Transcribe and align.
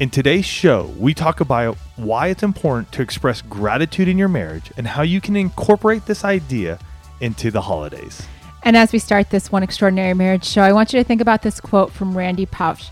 In 0.00 0.10
today's 0.10 0.44
show, 0.44 0.92
we 0.98 1.14
talk 1.14 1.38
about 1.38 1.76
why 1.94 2.26
it's 2.26 2.42
important 2.42 2.90
to 2.92 3.02
express 3.02 3.40
gratitude 3.42 4.08
in 4.08 4.18
your 4.18 4.26
marriage 4.26 4.72
and 4.76 4.88
how 4.88 5.02
you 5.02 5.20
can 5.20 5.36
incorporate 5.36 6.04
this 6.06 6.24
idea 6.24 6.80
into 7.20 7.52
the 7.52 7.60
holidays. 7.60 8.26
And 8.64 8.76
as 8.76 8.92
we 8.92 8.98
start 8.98 9.30
this 9.30 9.52
one 9.52 9.62
extraordinary 9.62 10.12
marriage 10.12 10.44
show, 10.44 10.62
I 10.62 10.72
want 10.72 10.92
you 10.92 10.98
to 10.98 11.04
think 11.04 11.20
about 11.20 11.42
this 11.42 11.60
quote 11.60 11.92
from 11.92 12.18
Randy 12.18 12.44
Pausch. 12.44 12.88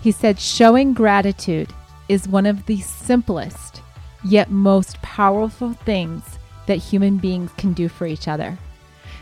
He 0.00 0.10
said, 0.10 0.40
Showing 0.40 0.94
gratitude 0.94 1.70
is 2.08 2.26
one 2.26 2.46
of 2.46 2.64
the 2.64 2.80
simplest 2.80 3.82
yet 4.24 4.50
most 4.50 5.02
powerful 5.02 5.74
things 5.74 6.38
that 6.66 6.76
human 6.76 7.18
beings 7.18 7.50
can 7.58 7.74
do 7.74 7.90
for 7.90 8.06
each 8.06 8.26
other. 8.26 8.56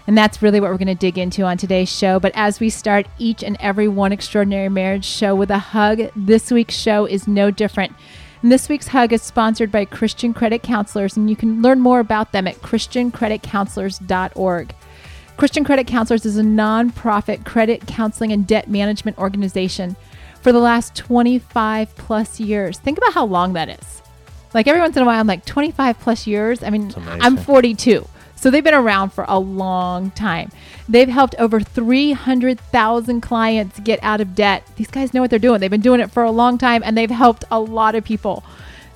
And 0.07 0.17
that's 0.17 0.41
really 0.41 0.61
what 0.61 0.71
we're 0.71 0.79
going 0.79 0.87
to 0.87 0.95
dig 0.95 1.19
into 1.19 1.43
on 1.43 1.59
today's 1.59 1.91
show. 1.91 2.21
But 2.21 2.33
as 2.35 2.61
we 2.61 2.71
start 2.71 3.07
each 3.19 3.43
and 3.43 3.57
every 3.59 3.89
one 3.89 4.13
extraordinary 4.13 4.69
marriage 4.69 5.05
show 5.05 5.35
with 5.35 5.51
a 5.51 5.59
hug, 5.59 6.11
this 6.15 6.51
week's 6.51 6.77
show 6.77 7.07
is 7.07 7.27
no 7.27 7.51
different. 7.51 7.93
And 8.43 8.53
this 8.53 8.69
week's 8.69 8.89
hug 8.89 9.13
is 9.13 9.23
sponsored 9.23 9.73
by 9.73 9.85
Christian 9.85 10.33
Credit 10.33 10.63
Counselors, 10.63 11.17
and 11.17 11.29
you 11.29 11.35
can 11.35 11.63
learn 11.63 11.81
more 11.81 11.99
about 11.99 12.31
them 12.31 12.47
at 12.47 12.57
ChristianCreditCounselors.org. 12.57 14.75
Christian 15.37 15.65
Credit 15.65 15.87
Counselors 15.87 16.25
is 16.25 16.39
a 16.39 16.43
nonprofit 16.43 17.45
credit 17.45 17.87
counseling 17.87 18.33
and 18.33 18.47
debt 18.47 18.69
management 18.69 19.19
organization 19.19 19.97
for 20.41 20.53
the 20.53 20.61
last 20.61 20.95
25 20.95 21.95
plus 21.97 22.39
years. 22.39 22.79
Think 22.79 22.99
about 22.99 23.13
how 23.13 23.27
long 23.27 23.55
that 23.55 23.69
is. 23.69 24.03
Like 24.55 24.69
every 24.69 24.81
once 24.81 24.97
in 24.97 25.03
a 25.03 25.07
while, 25.07 25.19
I'm 25.19 25.27
like 25.27 25.45
25 25.45 25.99
plus 25.99 26.27
years. 26.27 26.63
I 26.63 26.71
mean, 26.71 26.95
I'm 27.21 27.37
42. 27.37 28.07
So 28.37 28.51
they've 28.51 28.63
been 28.63 28.75
around 28.75 29.11
for 29.11 29.25
a 29.27 29.39
long 29.39 30.11
time. 30.13 30.51
They've 30.89 31.09
helped 31.09 31.35
over 31.39 31.59
300,000 31.59 33.21
clients 33.21 33.81
get 33.81 33.99
out 34.03 34.21
of 34.21 34.35
debt. 34.35 34.67
These 34.77 34.91
guys 34.91 35.13
know 35.13 35.23
what 35.23 35.31
they're 35.31 35.39
doing. 35.39 35.61
They've 35.61 35.71
been 35.71 35.81
doing 35.81 36.01
it 36.01 36.11
for 36.11 36.23
a 36.23 36.31
long 36.31 36.59
time 36.59 36.83
and 36.85 36.97
they've 36.97 37.11
helped 37.11 37.45
a 37.51 37.59
lot 37.59 37.95
of 37.95 38.05
people. 38.05 38.45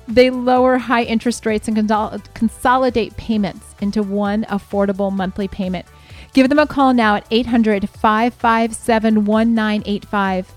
They 0.07 0.29
lower 0.29 0.77
high 0.77 1.03
interest 1.03 1.45
rates 1.45 1.67
and 1.67 1.75
consol- 1.75 2.33
consolidate 2.33 3.17
payments 3.17 3.75
into 3.81 4.03
one 4.03 4.43
affordable 4.45 5.11
monthly 5.11 5.47
payment. 5.47 5.85
Give 6.33 6.47
them 6.47 6.59
a 6.59 6.67
call 6.67 6.93
now 6.93 7.15
at 7.15 7.25
800 7.31 7.89
557 7.89 9.25
1985. 9.25 10.53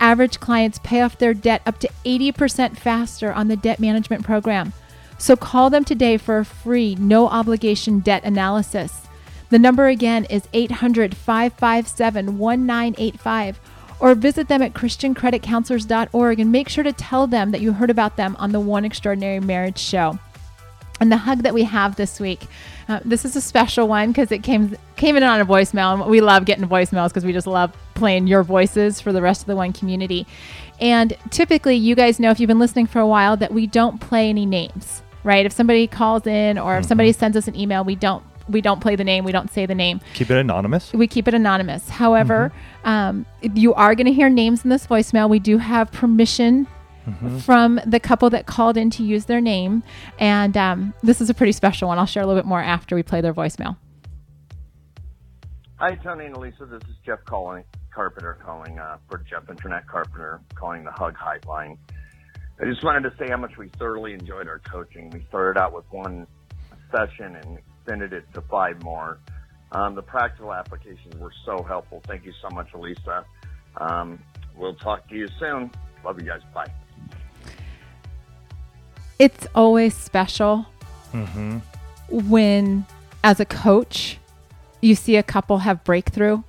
Average 0.00 0.38
clients 0.38 0.78
pay 0.84 1.00
off 1.00 1.18
their 1.18 1.34
debt 1.34 1.62
up 1.66 1.78
to 1.80 1.88
80% 2.04 2.76
faster 2.76 3.32
on 3.32 3.48
the 3.48 3.56
debt 3.56 3.80
management 3.80 4.22
program. 4.24 4.72
So 5.18 5.36
call 5.36 5.68
them 5.68 5.84
today 5.84 6.16
for 6.16 6.38
a 6.38 6.44
free, 6.44 6.94
no 6.94 7.28
obligation 7.28 7.98
debt 7.98 8.24
analysis. 8.24 9.02
The 9.50 9.58
number 9.58 9.88
again 9.88 10.24
is 10.26 10.48
800 10.52 11.16
557 11.16 12.38
1985 12.38 13.60
or 14.00 14.14
visit 14.14 14.48
them 14.48 14.62
at 14.62 14.74
christiancreditcounselors.org 14.74 16.40
and 16.40 16.52
make 16.52 16.68
sure 16.68 16.84
to 16.84 16.92
tell 16.92 17.26
them 17.26 17.50
that 17.50 17.60
you 17.60 17.72
heard 17.72 17.90
about 17.90 18.16
them 18.16 18.36
on 18.38 18.52
the 18.52 18.60
One 18.60 18.84
Extraordinary 18.84 19.40
Marriage 19.40 19.78
Show. 19.78 20.18
And 21.00 21.12
the 21.12 21.16
hug 21.16 21.42
that 21.44 21.54
we 21.54 21.62
have 21.64 21.96
this 21.96 22.18
week, 22.18 22.46
uh, 22.88 23.00
this 23.04 23.24
is 23.24 23.36
a 23.36 23.40
special 23.40 23.86
one 23.86 24.10
because 24.10 24.32
it 24.32 24.42
came 24.42 24.76
came 24.96 25.16
in 25.16 25.22
on 25.22 25.40
a 25.40 25.46
voicemail, 25.46 26.08
we 26.08 26.20
love 26.20 26.44
getting 26.44 26.66
voicemails 26.66 27.08
because 27.08 27.24
we 27.24 27.32
just 27.32 27.46
love 27.46 27.72
playing 27.94 28.26
your 28.26 28.42
voices 28.42 29.00
for 29.00 29.12
the 29.12 29.22
rest 29.22 29.42
of 29.42 29.46
the 29.46 29.54
one 29.54 29.72
community. 29.72 30.26
And 30.80 31.16
typically, 31.30 31.76
you 31.76 31.94
guys 31.94 32.18
know 32.18 32.30
if 32.30 32.40
you've 32.40 32.48
been 32.48 32.58
listening 32.58 32.86
for 32.86 32.98
a 32.98 33.06
while 33.06 33.36
that 33.36 33.52
we 33.52 33.66
don't 33.66 34.00
play 34.00 34.28
any 34.28 34.44
names, 34.44 35.02
right? 35.24 35.44
If 35.46 35.52
somebody 35.52 35.86
calls 35.86 36.26
in 36.26 36.58
or 36.58 36.74
if 36.76 36.82
Mm-hmm. 36.82 36.88
somebody 36.88 37.12
sends 37.12 37.36
us 37.36 37.48
an 37.48 37.56
email, 37.56 37.84
we 37.84 37.94
don't 37.94 38.22
we 38.48 38.62
don't 38.62 38.80
play 38.80 38.96
the 38.96 39.04
name, 39.04 39.24
we 39.24 39.32
don't 39.32 39.50
say 39.52 39.66
the 39.66 39.74
name 39.74 40.00
Keep 40.14 40.30
it 40.30 40.38
anonymous. 40.38 40.90
we 40.94 41.06
keep 41.06 41.28
it 41.28 41.34
anonymous. 41.34 41.90
However, 41.90 42.50
um, 42.84 43.26
you 43.42 43.74
are 43.74 43.94
going 43.94 44.06
to 44.06 44.12
hear 44.12 44.30
names 44.30 44.64
in 44.64 44.70
this 44.70 44.86
voicemail. 44.86 45.28
We 45.28 45.38
do 45.38 45.58
have 45.58 45.92
permission 45.92 46.66
from 47.44 47.80
the 47.86 47.98
couple 48.00 48.28
that 48.30 48.44
called 48.46 48.76
in 48.76 48.90
to 48.90 49.02
use 49.02 49.24
their 49.26 49.40
name, 49.40 49.82
and 50.18 50.56
um, 50.58 50.94
this 51.02 51.20
is 51.22 51.28
a 51.30 51.34
pretty 51.34 51.52
special 51.52 51.88
one. 51.88 51.98
I'll 51.98 52.04
share 52.06 52.22
a 52.22 52.26
little 52.26 52.40
bit 52.40 52.46
more 52.46 52.60
after 52.62 52.94
we 52.94 53.02
play 53.02 53.20
their 53.22 53.32
voicemail. 53.34 53.76
Hi, 55.76 55.94
Tony 55.96 56.26
and 56.26 56.36
Elisa. 56.36 56.66
This 56.66 56.82
is 56.82 56.96
Jeff 57.06 57.24
calling, 57.24 57.64
Carpenter 57.94 58.36
calling 58.44 58.78
uh, 58.78 58.96
for 59.08 59.18
Jeff 59.18 59.48
and 59.48 59.58
Annette 59.64 59.86
Carpenter, 59.86 60.40
calling 60.54 60.84
the 60.84 60.90
Hug 60.90 61.14
Hotline. 61.16 61.78
I 62.60 62.64
just 62.64 62.82
wanted 62.82 63.08
to 63.08 63.16
say 63.18 63.28
how 63.30 63.36
much 63.36 63.56
we 63.56 63.68
thoroughly 63.78 64.14
enjoyed 64.14 64.48
our 64.48 64.58
coaching. 64.58 65.10
We 65.10 65.24
started 65.28 65.60
out 65.60 65.72
with 65.72 65.84
one 65.90 66.26
session 66.90 67.36
and 67.36 67.58
extended 67.58 68.12
it 68.12 68.24
to 68.34 68.40
five 68.42 68.82
more. 68.82 69.18
Um, 69.72 69.94
the 69.94 70.02
practical 70.02 70.52
applications 70.52 71.14
were 71.16 71.32
so 71.44 71.62
helpful. 71.62 72.02
Thank 72.06 72.24
you 72.24 72.32
so 72.42 72.48
much, 72.50 72.68
Elisa. 72.74 73.24
Um, 73.76 74.18
we'll 74.56 74.74
talk 74.74 75.08
to 75.08 75.14
you 75.14 75.28
soon. 75.38 75.70
Love 76.04 76.20
you 76.20 76.26
guys. 76.26 76.40
Bye. 76.52 76.72
It's 79.18 79.46
always 79.54 79.94
special 79.94 80.66
when, 82.08 82.86
as 83.24 83.40
a 83.40 83.44
coach, 83.44 84.18
you 84.80 84.94
see 84.94 85.16
a 85.16 85.22
couple 85.22 85.58
have 85.58 85.84
breakthrough. 85.84 86.42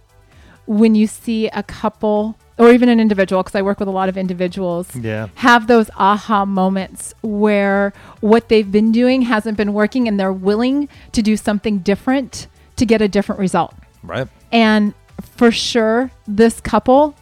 When 0.65 0.95
you 0.95 1.07
see 1.07 1.47
a 1.47 1.63
couple, 1.63 2.37
or 2.59 2.71
even 2.71 2.89
an 2.89 2.99
individual, 2.99 3.41
because 3.41 3.55
I 3.55 3.61
work 3.63 3.79
with 3.79 3.87
a 3.87 3.91
lot 3.91 4.09
of 4.09 4.17
individuals, 4.17 4.95
Yeah. 4.95 5.27
have 5.35 5.65
those 5.67 5.89
aha 5.97 6.45
moments 6.45 7.15
where 7.21 7.93
what 8.19 8.49
they've 8.49 8.71
been 8.71 8.91
doing 8.91 9.23
hasn't 9.23 9.57
been 9.57 9.73
working 9.73 10.07
and 10.07 10.19
they're 10.19 10.33
willing 10.33 10.89
to 11.13 11.21
do 11.21 11.35
something 11.37 11.79
different 11.79 12.47
to 12.75 12.85
get 12.85 13.01
a 13.01 13.07
different 13.07 13.39
result. 13.39 13.73
Right. 14.03 14.27
And 14.51 14.93
for 15.35 15.51
sure, 15.51 16.11
this 16.27 16.59
couple 16.61 17.15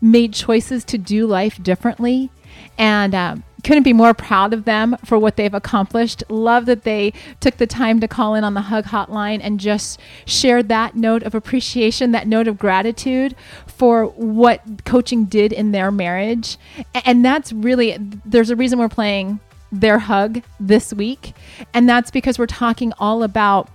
made 0.00 0.32
choices 0.32 0.84
to 0.84 0.98
do 0.98 1.26
life 1.26 1.62
differently 1.62 2.30
and 2.78 3.14
um, 3.14 3.42
couldn't 3.66 3.82
be 3.82 3.92
more 3.92 4.14
proud 4.14 4.54
of 4.54 4.64
them 4.64 4.96
for 5.04 5.18
what 5.18 5.34
they've 5.34 5.52
accomplished. 5.52 6.22
Love 6.28 6.66
that 6.66 6.84
they 6.84 7.12
took 7.40 7.56
the 7.56 7.66
time 7.66 7.98
to 7.98 8.06
call 8.06 8.36
in 8.36 8.44
on 8.44 8.54
the 8.54 8.60
Hug 8.60 8.84
Hotline 8.84 9.40
and 9.42 9.58
just 9.58 9.98
shared 10.24 10.68
that 10.68 10.94
note 10.94 11.24
of 11.24 11.34
appreciation, 11.34 12.12
that 12.12 12.28
note 12.28 12.46
of 12.46 12.58
gratitude 12.58 13.34
for 13.66 14.04
what 14.04 14.62
coaching 14.84 15.24
did 15.24 15.52
in 15.52 15.72
their 15.72 15.90
marriage. 15.90 16.58
And 17.04 17.24
that's 17.24 17.52
really, 17.52 17.98
there's 18.24 18.50
a 18.50 18.56
reason 18.56 18.78
we're 18.78 18.88
playing 18.88 19.40
their 19.72 19.98
hug 19.98 20.44
this 20.60 20.94
week. 20.94 21.34
And 21.74 21.88
that's 21.88 22.12
because 22.12 22.38
we're 22.38 22.46
talking 22.46 22.92
all 23.00 23.24
about 23.24 23.68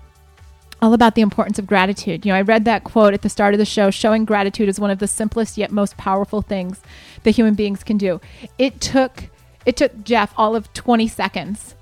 all 0.82 0.94
about 0.96 1.14
the 1.14 1.22
importance 1.22 1.60
of 1.60 1.68
gratitude. 1.68 2.26
You 2.26 2.32
know, 2.32 2.38
I 2.38 2.42
read 2.42 2.66
that 2.66 2.84
quote 2.86 3.14
at 3.14 3.22
the 3.22 3.30
start 3.30 3.54
of 3.54 3.60
the 3.60 3.66
show 3.66 3.92
showing 3.92 4.26
gratitude 4.26 4.68
is 4.68 4.80
one 4.80 4.90
of 4.90 4.98
the 4.98 5.08
simplest 5.08 5.56
yet 5.56 5.72
most 5.72 5.96
powerful 5.96 6.42
things 6.42 6.82
that 7.22 7.32
human 7.36 7.54
beings 7.54 7.84
can 7.84 8.00
do. 8.00 8.20
It 8.58 8.82
took 8.82 9.30
it 9.66 9.78
took 9.78 10.04
Jeff 10.04 10.34
all 10.38 10.56
of 10.56 10.72
20 10.74 11.08
seconds. 11.08 11.76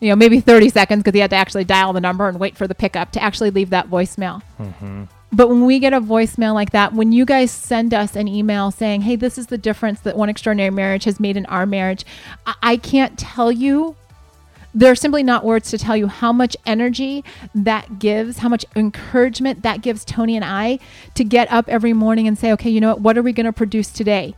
You 0.00 0.08
know, 0.10 0.16
maybe 0.16 0.40
30 0.40 0.68
seconds 0.70 1.02
because 1.02 1.14
he 1.14 1.20
had 1.20 1.30
to 1.30 1.36
actually 1.36 1.64
dial 1.64 1.92
the 1.92 2.00
number 2.00 2.28
and 2.28 2.40
wait 2.40 2.56
for 2.56 2.66
the 2.66 2.74
pickup 2.74 3.12
to 3.12 3.22
actually 3.22 3.50
leave 3.50 3.70
that 3.70 3.88
voicemail. 3.88 4.42
Mm-hmm. 4.58 5.04
But 5.32 5.48
when 5.48 5.64
we 5.64 5.78
get 5.78 5.94
a 5.94 6.00
voicemail 6.00 6.52
like 6.54 6.72
that, 6.72 6.92
when 6.92 7.12
you 7.12 7.24
guys 7.24 7.50
send 7.50 7.94
us 7.94 8.16
an 8.16 8.28
email 8.28 8.70
saying, 8.70 9.02
hey, 9.02 9.16
this 9.16 9.38
is 9.38 9.46
the 9.46 9.56
difference 9.56 10.00
that 10.00 10.16
One 10.16 10.28
Extraordinary 10.28 10.70
Marriage 10.70 11.04
has 11.04 11.18
made 11.18 11.36
in 11.36 11.46
our 11.46 11.64
marriage, 11.64 12.04
I, 12.44 12.54
I 12.62 12.76
can't 12.76 13.18
tell 13.18 13.50
you 13.50 13.96
there 14.74 14.90
are 14.90 14.96
simply 14.96 15.22
not 15.22 15.44
words 15.44 15.70
to 15.70 15.78
tell 15.78 15.96
you 15.96 16.06
how 16.06 16.32
much 16.32 16.56
energy 16.66 17.24
that 17.54 17.98
gives, 17.98 18.38
how 18.38 18.48
much 18.48 18.64
encouragement 18.74 19.62
that 19.62 19.82
gives 19.82 20.04
Tony 20.04 20.34
and 20.36 20.44
I 20.44 20.78
to 21.14 21.24
get 21.24 21.50
up 21.52 21.68
every 21.68 21.92
morning 21.92 22.26
and 22.26 22.38
say, 22.38 22.52
okay, 22.52 22.70
you 22.70 22.80
know 22.80 22.88
what? 22.88 23.00
What 23.00 23.18
are 23.18 23.22
we 23.22 23.32
going 23.32 23.46
to 23.46 23.52
produce 23.52 23.90
today? 23.90 24.34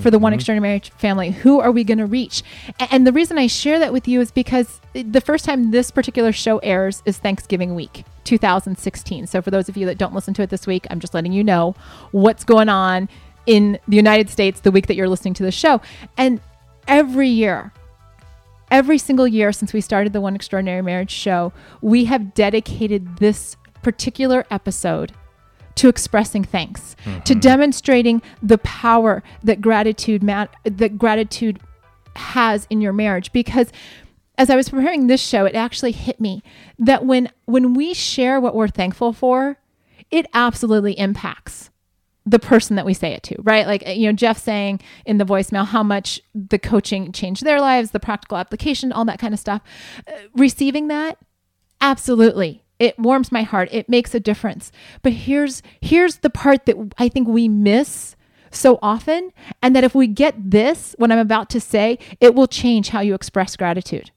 For 0.00 0.10
the 0.10 0.18
one 0.18 0.30
mm-hmm. 0.30 0.36
extraordinary 0.36 0.70
marriage 0.70 0.90
family, 0.90 1.30
who 1.30 1.60
are 1.60 1.70
we 1.70 1.84
going 1.84 1.98
to 1.98 2.06
reach? 2.06 2.42
And 2.90 3.06
the 3.06 3.12
reason 3.12 3.38
I 3.38 3.46
share 3.46 3.78
that 3.78 3.92
with 3.92 4.06
you 4.08 4.20
is 4.20 4.30
because 4.30 4.80
the 4.92 5.20
first 5.20 5.44
time 5.44 5.70
this 5.70 5.90
particular 5.90 6.32
show 6.32 6.58
airs 6.58 7.02
is 7.04 7.18
Thanksgiving 7.18 7.74
week, 7.74 8.04
2016. 8.24 9.26
So 9.26 9.42
for 9.42 9.50
those 9.50 9.68
of 9.68 9.76
you 9.76 9.86
that 9.86 9.98
don't 9.98 10.14
listen 10.14 10.34
to 10.34 10.42
it 10.42 10.50
this 10.50 10.66
week, 10.66 10.86
I'm 10.90 11.00
just 11.00 11.14
letting 11.14 11.32
you 11.32 11.44
know 11.44 11.74
what's 12.12 12.44
going 12.44 12.68
on 12.68 13.08
in 13.46 13.78
the 13.86 13.96
United 13.96 14.28
States 14.28 14.60
the 14.60 14.70
week 14.70 14.86
that 14.88 14.96
you're 14.96 15.08
listening 15.08 15.34
to 15.34 15.42
the 15.42 15.52
show. 15.52 15.80
And 16.16 16.40
every 16.88 17.28
year, 17.28 17.72
every 18.70 18.98
single 18.98 19.26
year 19.26 19.52
since 19.52 19.72
we 19.72 19.80
started 19.80 20.12
the 20.12 20.20
One 20.20 20.34
Extraordinary 20.34 20.82
Marriage 20.82 21.12
show, 21.12 21.52
we 21.80 22.06
have 22.06 22.34
dedicated 22.34 23.18
this 23.18 23.56
particular 23.82 24.44
episode 24.50 25.12
to 25.76 25.88
expressing 25.88 26.44
thanks, 26.44 26.96
to 27.24 27.34
demonstrating 27.34 28.22
the 28.42 28.58
power 28.58 29.22
that 29.42 29.60
gratitude 29.60 30.22
ma- 30.22 30.46
that 30.64 30.98
gratitude 30.98 31.60
has 32.16 32.66
in 32.70 32.80
your 32.80 32.92
marriage 32.92 33.32
because 33.32 33.70
as 34.38 34.50
I 34.50 34.56
was 34.56 34.68
preparing 34.68 35.06
this 35.06 35.20
show, 35.22 35.44
it 35.44 35.54
actually 35.54 35.92
hit 35.92 36.20
me 36.20 36.42
that 36.78 37.04
when 37.04 37.30
when 37.46 37.74
we 37.74 37.94
share 37.94 38.40
what 38.40 38.54
we're 38.54 38.68
thankful 38.68 39.12
for, 39.12 39.58
it 40.10 40.26
absolutely 40.34 40.98
impacts 40.98 41.70
the 42.28 42.38
person 42.38 42.74
that 42.76 42.84
we 42.84 42.92
say 42.92 43.12
it 43.12 43.22
to, 43.22 43.36
right? 43.42 43.66
Like 43.66 43.86
you 43.86 44.08
know, 44.08 44.12
Jeff 44.12 44.38
saying 44.38 44.80
in 45.04 45.18
the 45.18 45.24
voicemail 45.24 45.66
how 45.66 45.82
much 45.82 46.20
the 46.34 46.58
coaching 46.58 47.12
changed 47.12 47.44
their 47.44 47.60
lives, 47.60 47.92
the 47.92 48.00
practical 48.00 48.36
application, 48.36 48.92
all 48.92 49.04
that 49.06 49.18
kind 49.18 49.32
of 49.32 49.40
stuff. 49.40 49.62
Uh, 50.06 50.12
receiving 50.34 50.88
that, 50.88 51.18
absolutely. 51.80 52.62
It 52.78 52.98
warms 52.98 53.32
my 53.32 53.42
heart. 53.42 53.68
It 53.72 53.88
makes 53.88 54.14
a 54.14 54.20
difference. 54.20 54.70
But 55.02 55.12
here's 55.12 55.62
here's 55.80 56.18
the 56.18 56.30
part 56.30 56.66
that 56.66 56.76
I 56.98 57.08
think 57.08 57.28
we 57.28 57.48
miss 57.48 58.16
so 58.50 58.78
often 58.80 59.32
and 59.62 59.74
that 59.74 59.84
if 59.84 59.94
we 59.94 60.06
get 60.06 60.34
this 60.50 60.94
what 60.98 61.12
I'm 61.12 61.18
about 61.18 61.50
to 61.50 61.60
say, 61.60 61.98
it 62.20 62.34
will 62.34 62.46
change 62.46 62.90
how 62.90 63.00
you 63.00 63.14
express 63.14 63.56
gratitude 63.56 64.10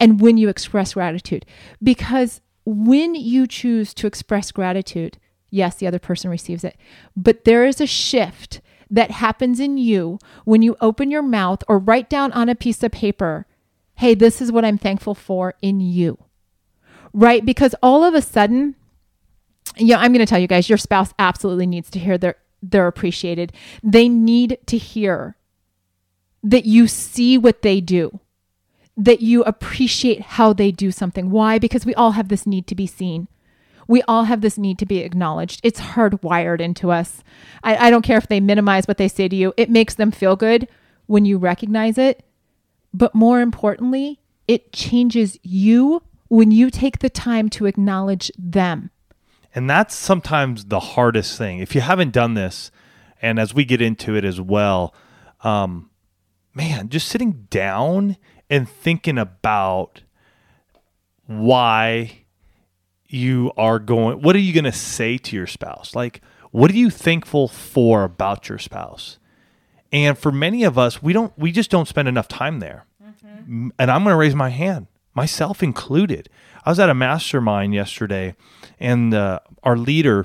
and 0.00 0.20
when 0.20 0.38
you 0.38 0.48
express 0.48 0.94
gratitude 0.94 1.44
because 1.82 2.40
when 2.64 3.14
you 3.14 3.46
choose 3.46 3.94
to 3.94 4.06
express 4.06 4.50
gratitude, 4.50 5.18
yes, 5.50 5.76
the 5.76 5.86
other 5.86 5.98
person 5.98 6.30
receives 6.30 6.64
it, 6.64 6.76
but 7.16 7.44
there 7.44 7.66
is 7.66 7.80
a 7.80 7.86
shift 7.86 8.60
that 8.90 9.10
happens 9.12 9.60
in 9.60 9.78
you 9.78 10.18
when 10.44 10.62
you 10.62 10.76
open 10.80 11.10
your 11.10 11.22
mouth 11.22 11.62
or 11.68 11.78
write 11.78 12.10
down 12.10 12.32
on 12.32 12.48
a 12.48 12.54
piece 12.54 12.82
of 12.82 12.90
paper, 12.90 13.46
hey, 13.96 14.14
this 14.14 14.40
is 14.40 14.50
what 14.50 14.64
I'm 14.64 14.78
thankful 14.78 15.14
for 15.14 15.54
in 15.62 15.80
you. 15.80 16.18
Right? 17.12 17.44
Because 17.44 17.74
all 17.82 18.04
of 18.04 18.14
a 18.14 18.22
sudden, 18.22 18.76
yeah, 19.76 19.98
I'm 19.98 20.12
going 20.12 20.24
to 20.24 20.26
tell 20.26 20.38
you 20.38 20.46
guys, 20.46 20.68
your 20.68 20.78
spouse 20.78 21.12
absolutely 21.18 21.66
needs 21.66 21.90
to 21.90 21.98
hear 21.98 22.18
they're, 22.18 22.36
they're 22.62 22.86
appreciated. 22.86 23.52
They 23.82 24.08
need 24.08 24.58
to 24.66 24.78
hear 24.78 25.36
that 26.42 26.64
you 26.64 26.86
see 26.86 27.36
what 27.36 27.62
they 27.62 27.80
do, 27.80 28.20
that 28.96 29.20
you 29.20 29.42
appreciate 29.42 30.20
how 30.22 30.52
they 30.52 30.70
do 30.70 30.90
something. 30.90 31.30
Why? 31.30 31.58
Because 31.58 31.84
we 31.84 31.94
all 31.94 32.12
have 32.12 32.28
this 32.28 32.46
need 32.46 32.66
to 32.68 32.74
be 32.74 32.86
seen. 32.86 33.28
We 33.86 34.02
all 34.02 34.24
have 34.24 34.40
this 34.40 34.56
need 34.56 34.78
to 34.78 34.86
be 34.86 34.98
acknowledged. 34.98 35.60
It's 35.64 35.80
hardwired 35.80 36.60
into 36.60 36.92
us. 36.92 37.24
I, 37.64 37.88
I 37.88 37.90
don't 37.90 38.02
care 38.02 38.18
if 38.18 38.28
they 38.28 38.38
minimize 38.38 38.86
what 38.86 38.98
they 38.98 39.08
say 39.08 39.28
to 39.28 39.34
you, 39.34 39.52
it 39.56 39.68
makes 39.68 39.94
them 39.94 40.12
feel 40.12 40.36
good 40.36 40.68
when 41.06 41.24
you 41.24 41.38
recognize 41.38 41.98
it. 41.98 42.24
But 42.94 43.14
more 43.14 43.40
importantly, 43.40 44.20
it 44.46 44.72
changes 44.72 45.38
you 45.42 46.02
when 46.30 46.50
you 46.50 46.70
take 46.70 47.00
the 47.00 47.10
time 47.10 47.50
to 47.50 47.66
acknowledge 47.66 48.32
them. 48.38 48.90
And 49.54 49.68
that's 49.68 49.94
sometimes 49.94 50.66
the 50.66 50.80
hardest 50.80 51.36
thing. 51.36 51.58
If 51.58 51.74
you 51.74 51.82
haven't 51.82 52.12
done 52.12 52.34
this, 52.34 52.70
and 53.20 53.38
as 53.38 53.52
we 53.52 53.64
get 53.66 53.82
into 53.82 54.14
it 54.14 54.24
as 54.24 54.40
well, 54.40 54.94
um, 55.42 55.90
man, 56.54 56.88
just 56.88 57.08
sitting 57.08 57.46
down 57.50 58.16
and 58.48 58.68
thinking 58.68 59.18
about 59.18 60.02
why 61.26 62.24
you 63.06 63.52
are 63.56 63.78
going, 63.80 64.22
what 64.22 64.36
are 64.36 64.40
you 64.40 64.52
going 64.52 64.64
to 64.64 64.72
say 64.72 65.18
to 65.18 65.36
your 65.36 65.48
spouse? 65.48 65.94
Like, 65.96 66.22
what 66.52 66.70
are 66.70 66.76
you 66.76 66.90
thankful 66.90 67.48
for 67.48 68.04
about 68.04 68.48
your 68.48 68.58
spouse? 68.58 69.18
And 69.92 70.16
for 70.16 70.30
many 70.30 70.62
of 70.62 70.78
us, 70.78 71.02
we 71.02 71.12
don't, 71.12 71.36
we 71.36 71.50
just 71.50 71.70
don't 71.70 71.88
spend 71.88 72.06
enough 72.06 72.28
time 72.28 72.60
there. 72.60 72.86
Mm-hmm. 73.02 73.70
And 73.78 73.90
I'm 73.90 74.04
going 74.04 74.14
to 74.14 74.16
raise 74.16 74.36
my 74.36 74.50
hand, 74.50 74.86
myself 75.20 75.62
included. 75.62 76.30
I 76.64 76.70
was 76.70 76.80
at 76.80 76.88
a 76.88 76.94
mastermind 76.94 77.74
yesterday, 77.74 78.34
and 78.78 79.12
uh, 79.12 79.40
our 79.62 79.76
leader, 79.76 80.24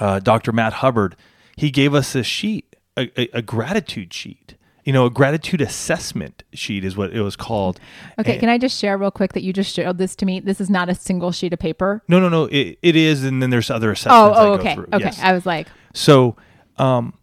uh, 0.00 0.18
Dr. 0.18 0.50
Matt 0.50 0.72
Hubbard, 0.74 1.14
he 1.56 1.70
gave 1.70 1.94
us 1.94 2.16
a 2.16 2.24
sheet, 2.24 2.74
a, 2.96 3.02
a, 3.16 3.38
a, 3.38 3.42
gratitude 3.42 4.12
sheet. 4.12 4.56
You 4.84 4.92
know, 4.92 5.06
a 5.06 5.10
gratitude 5.10 5.60
assessment 5.60 6.42
sheet 6.52 6.84
is 6.84 6.96
what 6.96 7.12
it 7.12 7.22
was 7.22 7.36
called. 7.36 7.78
Okay, 8.18 8.32
And- 8.32 8.40
can 8.40 8.48
I 8.48 8.58
just 8.58 8.76
share 8.80 8.98
real 8.98 9.12
quick 9.12 9.32
that 9.34 9.44
you 9.44 9.52
just 9.52 9.72
showed 9.72 9.98
this 9.98 10.16
to 10.16 10.26
me? 10.26 10.40
This 10.40 10.60
is 10.60 10.68
not 10.68 10.88
a 10.88 10.94
single 10.96 11.30
sheet 11.30 11.52
of 11.52 11.60
paper. 11.60 12.02
no, 12.08 12.18
no, 12.18 12.28
no. 12.28 12.46
It, 12.46 12.78
it 12.82 12.96
is, 12.96 13.22
and 13.22 13.40
then 13.40 13.50
there's 13.50 13.70
other 13.70 13.92
assessments. 13.92 14.16
Oh, 14.16 14.32
I 14.32 14.44
oh 14.44 14.56
go 14.56 14.60
okay. 14.60 14.76
Okay. 14.76 15.04
Yes. 15.04 15.20
I 15.22 15.32
was 15.32 15.46
like, 15.46 15.68
So, 15.92 16.34
um, 16.78 17.14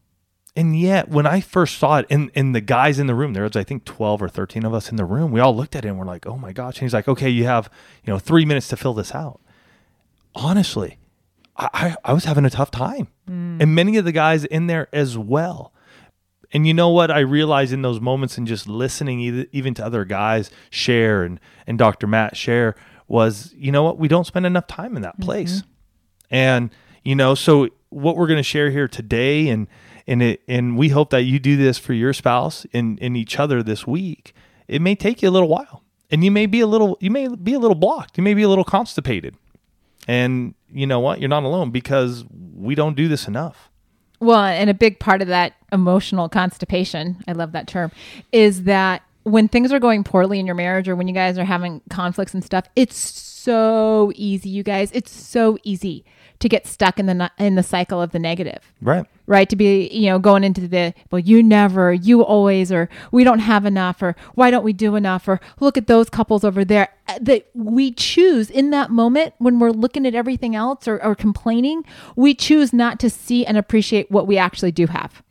and 0.55 0.77
yet 0.77 1.09
when 1.09 1.25
I 1.25 1.39
first 1.39 1.77
saw 1.77 1.97
it, 1.99 2.05
and 2.09 2.29
and 2.35 2.53
the 2.53 2.61
guys 2.61 2.99
in 2.99 3.07
the 3.07 3.15
room, 3.15 3.33
there 3.33 3.43
was 3.43 3.55
I 3.55 3.63
think 3.63 3.85
twelve 3.85 4.21
or 4.21 4.27
thirteen 4.27 4.65
of 4.65 4.73
us 4.73 4.89
in 4.89 4.97
the 4.97 5.05
room. 5.05 5.31
We 5.31 5.39
all 5.39 5.55
looked 5.55 5.75
at 5.75 5.85
it 5.85 5.87
and 5.87 5.97
we're 5.97 6.05
like, 6.05 6.27
"Oh 6.27 6.37
my 6.37 6.51
gosh!" 6.51 6.77
And 6.77 6.83
he's 6.83 6.93
like, 6.93 7.07
"Okay, 7.07 7.29
you 7.29 7.45
have 7.45 7.69
you 8.03 8.11
know 8.11 8.19
three 8.19 8.45
minutes 8.45 8.67
to 8.69 8.77
fill 8.77 8.93
this 8.93 9.15
out." 9.15 9.39
Honestly, 10.35 10.97
I 11.55 11.69
I, 11.73 11.95
I 12.05 12.13
was 12.13 12.25
having 12.25 12.45
a 12.45 12.49
tough 12.49 12.71
time, 12.71 13.07
mm. 13.29 13.61
and 13.61 13.73
many 13.73 13.95
of 13.97 14.03
the 14.03 14.11
guys 14.11 14.43
in 14.45 14.67
there 14.67 14.87
as 14.91 15.17
well. 15.17 15.73
And 16.53 16.67
you 16.67 16.73
know 16.73 16.89
what 16.89 17.09
I 17.09 17.19
realized 17.19 17.71
in 17.71 17.81
those 17.81 18.01
moments, 18.01 18.37
and 18.37 18.45
just 18.45 18.67
listening 18.67 19.21
either, 19.21 19.45
even 19.53 19.73
to 19.75 19.85
other 19.85 20.03
guys 20.03 20.51
share 20.69 21.23
and 21.23 21.39
and 21.65 21.77
Dr. 21.77 22.07
Matt 22.07 22.35
share 22.35 22.75
was, 23.07 23.53
you 23.57 23.71
know 23.71 23.83
what, 23.83 23.97
we 23.97 24.07
don't 24.07 24.27
spend 24.27 24.45
enough 24.45 24.67
time 24.67 24.95
in 24.95 25.01
that 25.01 25.19
place. 25.19 25.59
Mm-hmm. 25.59 25.67
And 26.35 26.69
you 27.03 27.15
know, 27.15 27.35
so 27.35 27.69
what 27.89 28.15
we're 28.15 28.27
going 28.27 28.37
to 28.37 28.43
share 28.43 28.69
here 28.69 28.87
today, 28.87 29.47
and 29.49 29.67
and 30.07 30.21
it, 30.21 30.41
and 30.47 30.77
we 30.77 30.89
hope 30.89 31.09
that 31.11 31.23
you 31.23 31.39
do 31.39 31.57
this 31.57 31.77
for 31.77 31.93
your 31.93 32.13
spouse 32.13 32.65
and 32.73 32.97
and 33.01 33.15
each 33.15 33.39
other 33.39 33.63
this 33.63 33.85
week. 33.85 34.33
It 34.67 34.81
may 34.81 34.95
take 34.95 35.21
you 35.21 35.29
a 35.29 35.31
little 35.31 35.49
while, 35.49 35.83
and 36.09 36.23
you 36.23 36.31
may 36.31 36.45
be 36.45 36.59
a 36.61 36.67
little, 36.67 36.97
you 36.99 37.11
may 37.11 37.27
be 37.27 37.53
a 37.53 37.59
little 37.59 37.75
blocked, 37.75 38.17
you 38.17 38.23
may 38.23 38.33
be 38.33 38.43
a 38.43 38.49
little 38.49 38.63
constipated, 38.63 39.35
and 40.07 40.53
you 40.71 40.87
know 40.87 40.99
what, 40.99 41.19
you're 41.19 41.29
not 41.29 41.43
alone 41.43 41.71
because 41.71 42.23
we 42.55 42.75
don't 42.75 42.95
do 42.95 43.07
this 43.07 43.27
enough. 43.27 43.69
well, 44.21 44.39
and 44.43 44.69
a 44.69 44.73
big 44.73 44.99
part 44.99 45.21
of 45.21 45.27
that 45.27 45.53
emotional 45.71 46.29
constipation, 46.29 47.21
I 47.27 47.33
love 47.33 47.51
that 47.51 47.67
term, 47.67 47.91
is 48.31 48.63
that 48.63 49.01
when 49.23 49.47
things 49.47 49.71
are 49.73 49.79
going 49.79 50.03
poorly 50.03 50.39
in 50.39 50.45
your 50.45 50.55
marriage 50.55 50.87
or 50.87 50.95
when 50.95 51.07
you 51.07 51.13
guys 51.13 51.37
are 51.37 51.43
having 51.45 51.81
conflicts 51.89 52.33
and 52.33 52.43
stuff, 52.43 52.65
it's 52.75 52.95
so 53.43 54.11
easy, 54.15 54.49
you 54.49 54.63
guys. 54.63 54.91
It's 54.93 55.11
so 55.11 55.57
easy 55.63 56.03
to 56.39 56.49
get 56.49 56.65
stuck 56.65 56.99
in 56.99 57.05
the 57.05 57.31
in 57.37 57.55
the 57.55 57.63
cycle 57.63 58.01
of 58.01 58.11
the 58.11 58.19
negative. 58.19 58.73
Right. 58.81 59.05
right? 59.27 59.47
To 59.49 59.55
be, 59.55 59.87
you 59.89 60.09
know, 60.09 60.17
going 60.17 60.43
into 60.43 60.67
the, 60.67 60.93
well, 61.11 61.19
you 61.19 61.43
never, 61.43 61.93
you 61.93 62.23
always, 62.23 62.71
or 62.71 62.89
we 63.11 63.23
don't 63.23 63.39
have 63.39 63.65
enough, 63.65 64.01
or 64.01 64.15
why 64.33 64.49
don't 64.49 64.63
we 64.63 64.73
do 64.73 64.95
enough, 64.95 65.27
or 65.27 65.39
look 65.59 65.77
at 65.77 65.85
those 65.87 66.09
couples 66.09 66.43
over 66.43 66.65
there. 66.65 66.89
Uh, 67.07 67.19
That 67.21 67.47
we 67.53 67.91
choose 67.91 68.49
in 68.49 68.71
that 68.71 68.89
moment 68.89 69.35
when 69.37 69.59
we're 69.59 69.71
looking 69.71 70.05
at 70.07 70.15
everything 70.15 70.55
else 70.55 70.87
or, 70.87 71.03
or 71.03 71.13
complaining, 71.15 71.85
we 72.15 72.33
choose 72.33 72.73
not 72.73 72.99
to 73.01 73.09
see 73.09 73.45
and 73.45 73.57
appreciate 73.57 74.09
what 74.09 74.25
we 74.27 74.37
actually 74.37 74.71
do 74.71 74.87
have. 74.87 75.21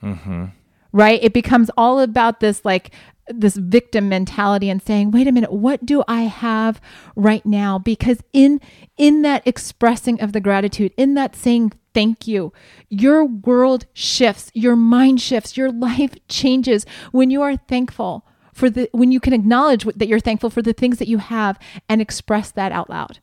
Right? 0.92 1.22
It 1.22 1.32
becomes 1.32 1.70
all 1.76 2.00
about 2.00 2.40
this, 2.40 2.64
like, 2.64 2.90
this 3.34 3.56
victim 3.56 4.08
mentality 4.08 4.68
and 4.70 4.82
saying 4.82 5.10
wait 5.10 5.26
a 5.28 5.32
minute 5.32 5.52
what 5.52 5.84
do 5.86 6.02
i 6.08 6.22
have 6.22 6.80
right 7.16 7.44
now 7.46 7.78
because 7.78 8.18
in 8.32 8.60
in 8.96 9.22
that 9.22 9.46
expressing 9.46 10.20
of 10.20 10.32
the 10.32 10.40
gratitude 10.40 10.92
in 10.96 11.14
that 11.14 11.34
saying 11.36 11.72
thank 11.94 12.26
you 12.26 12.52
your 12.88 13.24
world 13.24 13.86
shifts 13.92 14.50
your 14.54 14.76
mind 14.76 15.20
shifts 15.20 15.56
your 15.56 15.70
life 15.70 16.14
changes 16.28 16.84
when 17.12 17.30
you 17.30 17.42
are 17.42 17.56
thankful 17.56 18.26
for 18.52 18.68
the 18.68 18.88
when 18.92 19.10
you 19.12 19.20
can 19.20 19.32
acknowledge 19.32 19.84
that 19.84 20.08
you're 20.08 20.20
thankful 20.20 20.50
for 20.50 20.62
the 20.62 20.72
things 20.72 20.98
that 20.98 21.08
you 21.08 21.18
have 21.18 21.58
and 21.88 22.00
express 22.00 22.50
that 22.50 22.72
out 22.72 22.90
loud 22.90 23.18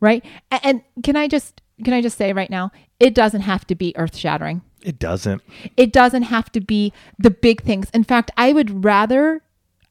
right 0.00 0.24
and 0.62 0.82
can 1.02 1.16
i 1.16 1.26
just 1.26 1.60
can 1.84 1.92
i 1.94 2.00
just 2.00 2.16
say 2.16 2.32
right 2.32 2.50
now 2.50 2.70
it 3.00 3.14
doesn't 3.14 3.42
have 3.42 3.66
to 3.66 3.74
be 3.74 3.94
earth 3.96 4.16
shattering 4.16 4.62
It 4.82 4.98
doesn't. 4.98 5.42
it 5.76 5.92
doesn't 5.92 6.22
have 6.24 6.50
to 6.52 6.60
be 6.60 6.92
the 7.18 7.30
big 7.30 7.60
things. 7.62 7.90
In 7.92 8.04
fact, 8.04 8.30
I 8.36 8.52
would 8.52 8.84
rather 8.84 9.42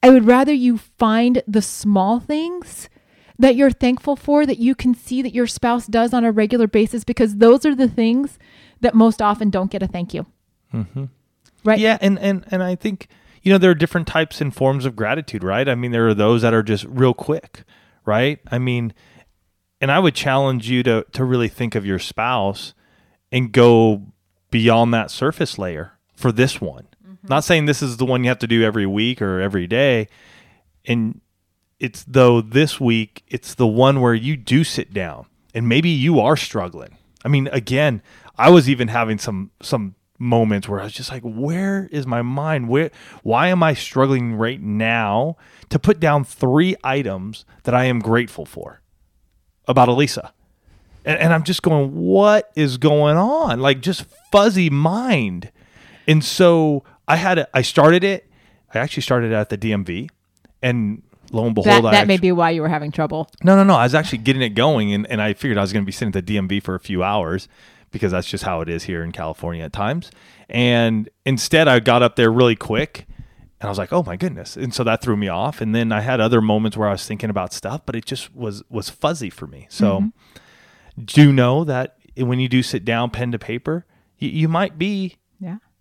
I 0.04 0.10
would 0.10 0.26
rather 0.26 0.54
you 0.54 0.78
find 0.78 1.42
the 1.48 1.62
small 1.62 2.20
things 2.20 2.90
that 3.38 3.56
you're 3.56 3.72
thankful 3.72 4.16
for 4.16 4.46
that 4.46 4.60
you 4.60 4.76
can 4.76 4.94
see 4.94 5.22
that 5.22 5.34
your 5.34 5.48
spouse 5.48 5.88
does 5.88 6.14
on 6.14 6.24
a 6.24 6.32
regular 6.32 6.68
basis 6.68 7.04
because 7.04 7.38
those 7.38 7.66
are 7.66 7.76
the 7.76 7.88
things 7.88 8.40
that 8.82 8.96
most 8.96 9.22
often 9.22 9.50
don't 9.50 9.72
get 9.72 9.84
a 9.84 9.88
thank 9.88 10.14
you. 10.14 10.26
Mm-hmm. 10.74 11.06
Right? 11.64 11.80
Yeah, 11.80 11.98
and, 12.00 12.20
and 12.20 12.46
and 12.52 12.62
I 12.62 12.76
think 12.76 13.08
you 13.42 13.52
know 13.52 13.58
there 13.58 13.72
are 13.72 13.76
different 13.76 14.08
types 14.08 14.40
and 14.40 14.54
forms 14.54 14.86
of 14.86 14.96
gratitude, 14.96 15.44
right? 15.44 15.68
I 15.68 15.76
mean, 15.76 15.92
there 15.92 16.08
are 16.08 16.14
those 16.14 16.44
that 16.44 16.54
are 16.54 16.64
just 16.64 16.86
real 16.86 17.14
quick, 17.14 17.64
right? 18.06 18.40
I 18.52 18.60
mean, 18.60 18.94
and 19.82 19.92
I 19.92 20.00
would 20.00 20.16
challenge 20.16 20.70
you 20.70 20.84
to 20.84 21.06
to 21.14 21.24
really 21.26 21.48
think 21.48 21.76
of 21.76 21.86
your 21.86 22.00
spouse 22.00 22.74
and 23.32 23.52
go 23.52 24.04
beyond 24.52 24.94
that 24.94 25.12
surface 25.12 25.58
layer 25.58 25.94
for 26.14 26.32
this 26.32 26.62
one. 26.62 26.88
Not 27.30 27.44
saying 27.44 27.66
this 27.66 27.82
is 27.82 27.98
the 27.98 28.06
one 28.06 28.24
you 28.24 28.30
have 28.30 28.40
to 28.40 28.48
do 28.48 28.64
every 28.64 28.86
week 28.86 29.22
or 29.22 29.40
every 29.40 29.68
day, 29.68 30.08
and 30.86 31.22
it's 31.80 32.04
though 32.04 32.42
this 32.42 32.80
week 32.80 33.24
it's 33.28 33.56
the 33.56 33.68
one 33.68 34.02
where 34.02 34.14
you 34.14 34.38
do 34.38 34.64
sit 34.64 34.94
down 34.94 35.26
and 35.54 35.68
maybe 35.68 35.90
you 35.90 36.20
are 36.20 36.38
struggling. 36.38 36.98
I 37.24 37.28
mean, 37.28 37.48
again, 37.52 38.02
I 38.38 38.50
was 38.50 38.70
even 38.70 38.88
having 38.90 39.18
some 39.18 39.52
some 39.62 39.96
moments 40.18 40.70
where 40.70 40.80
I 40.80 40.86
was 40.86 40.94
just 40.94 41.12
like, 41.12 41.24
where 41.24 41.90
is 41.92 42.08
my 42.08 42.22
mind? 42.22 42.70
Where 42.70 42.92
why 43.24 43.48
am 43.48 43.64
I 43.64 43.74
struggling 43.74 44.36
right 44.36 44.62
now 44.62 45.38
to 45.70 45.80
put 45.80 46.00
down 46.00 46.24
three 46.24 46.76
items 46.84 47.46
that 47.64 47.74
I 47.74 47.86
am 47.86 48.00
grateful 48.00 48.46
for 48.46 48.82
about 49.68 49.88
Elisa? 49.88 50.34
and, 51.06 51.20
and 51.20 51.34
I'm 51.34 51.44
just 51.44 51.62
going, 51.62 51.96
what 51.96 52.52
is 52.56 52.78
going 52.78 53.16
on? 53.16 53.60
Like 53.60 53.80
just 53.82 54.06
fuzzy 54.32 54.70
mind. 54.70 55.52
And 56.08 56.24
so 56.24 56.84
I 57.08 57.16
had 57.16 57.40
a, 57.40 57.48
I 57.56 57.62
started 57.62 58.04
it. 58.04 58.30
I 58.74 58.80
actually 58.80 59.04
started 59.04 59.32
it 59.32 59.36
at 59.36 59.50
the 59.50 59.58
DMV, 59.58 60.10
and 60.62 61.02
lo 61.32 61.46
and 61.46 61.56
behold, 61.56 61.86
That, 61.86 61.92
that 61.92 62.08
may 62.08 62.18
be 62.18 62.32
why 62.32 62.50
you 62.50 62.62
were 62.62 62.70
having 62.70 62.92
trouble. 62.92 63.30
no, 63.44 63.56
no, 63.56 63.64
no. 63.64 63.76
I 63.76 63.84
was 63.84 63.96
actually 63.96 64.20
getting 64.20 64.42
it 64.42 64.50
going, 64.50 64.94
and, 64.94 65.08
and 65.10 65.22
I 65.22 65.34
figured 65.34 65.58
I 65.58 65.62
was 65.62 65.72
going 65.72 65.84
to 65.84 65.86
be 65.86 65.92
sitting 65.92 66.16
at 66.16 66.26
the 66.26 66.36
DMV 66.36 66.64
for 66.64 66.76
a 66.76 66.80
few 66.80 67.04
hours 67.04 67.48
because 67.92 68.12
that's 68.12 68.28
just 68.28 68.44
how 68.44 68.60
it 68.60 68.68
is 68.68 68.84
here 68.84 69.04
in 69.04 69.14
California 69.14 69.64
at 69.64 69.72
times. 69.72 70.12
And 70.50 71.10
instead, 71.26 71.70
I 71.70 71.80
got 71.80 72.04
up 72.04 72.18
there 72.18 72.30
really 72.30 72.56
quick, 72.56 73.06
and 73.60 73.68
I 73.68 73.70
was 73.70 73.78
like, 73.78 73.94
"Oh 73.94 74.04
my 74.04 74.18
goodness!" 74.18 74.58
And 74.58 74.74
so 74.74 74.84
that 74.84 75.02
threw 75.02 75.16
me 75.16 75.28
off. 75.28 75.62
And 75.62 75.74
then 75.74 75.92
I 75.92 76.02
had 76.02 76.20
other 76.20 76.42
moments 76.42 76.76
where 76.76 76.90
I 76.90 76.92
was 76.92 77.06
thinking 77.06 77.30
about 77.30 77.54
stuff, 77.54 77.82
but 77.86 77.96
it 77.96 78.06
just 78.06 78.36
was 78.36 78.64
was 78.70 78.90
fuzzy 78.90 79.30
for 79.30 79.48
me. 79.48 79.68
So, 79.70 80.00
mm-hmm. 80.00 81.04
do 81.04 81.32
know 81.32 81.64
that 81.64 81.98
when 82.18 82.40
you 82.40 82.50
do 82.50 82.62
sit 82.62 82.84
down, 82.84 83.12
pen 83.12 83.32
to 83.32 83.40
paper, 83.40 83.86
you, 84.18 84.30
you 84.30 84.48
might 84.50 84.78
be. 84.78 85.16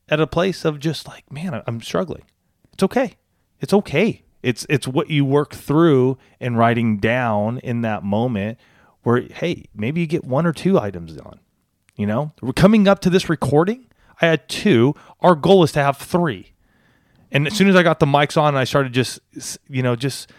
At 0.08 0.20
a 0.20 0.26
place 0.26 0.64
of 0.64 0.78
just 0.78 1.06
like, 1.08 1.30
man, 1.32 1.62
I'm 1.66 1.80
struggling. 1.80 2.23
It's 2.73 2.82
okay. 2.82 3.14
It's 3.61 3.73
okay. 3.73 4.23
It's 4.42 4.66
it's 4.68 4.87
what 4.87 5.08
you 5.08 5.25
work 5.25 5.54
through 5.54 6.18
in 6.38 6.56
writing 6.56 6.99
down 6.99 7.58
in 7.58 7.80
that 7.80 8.02
moment 8.02 8.58
where 9.02 9.23
hey, 9.23 9.64
maybe 9.75 10.00
you 10.00 10.06
get 10.06 10.25
one 10.25 10.46
or 10.46 10.52
two 10.52 10.78
items 10.78 11.14
done. 11.14 11.40
You 11.96 12.06
know? 12.06 12.32
We're 12.42 12.52
coming 12.52 12.88
up 12.88 13.00
to 13.00 13.11
this 13.11 13.28
recording, 13.28 13.87
I 14.20 14.26
had 14.26 14.49
two. 14.49 14.94
Our 15.20 15.34
goal 15.34 15.62
is 15.64 15.73
to 15.73 15.82
have 15.82 15.96
three. 15.96 16.52
And 17.30 17.46
as 17.46 17.54
soon 17.54 17.68
as 17.68 17.76
I 17.76 17.82
got 17.82 17.99
the 17.99 18.06
mics 18.06 18.40
on 18.40 18.49
and 18.49 18.58
I 18.58 18.64
started 18.64 18.92
just 18.92 19.20
you 19.68 19.82
know, 19.82 19.96
just 19.96 20.30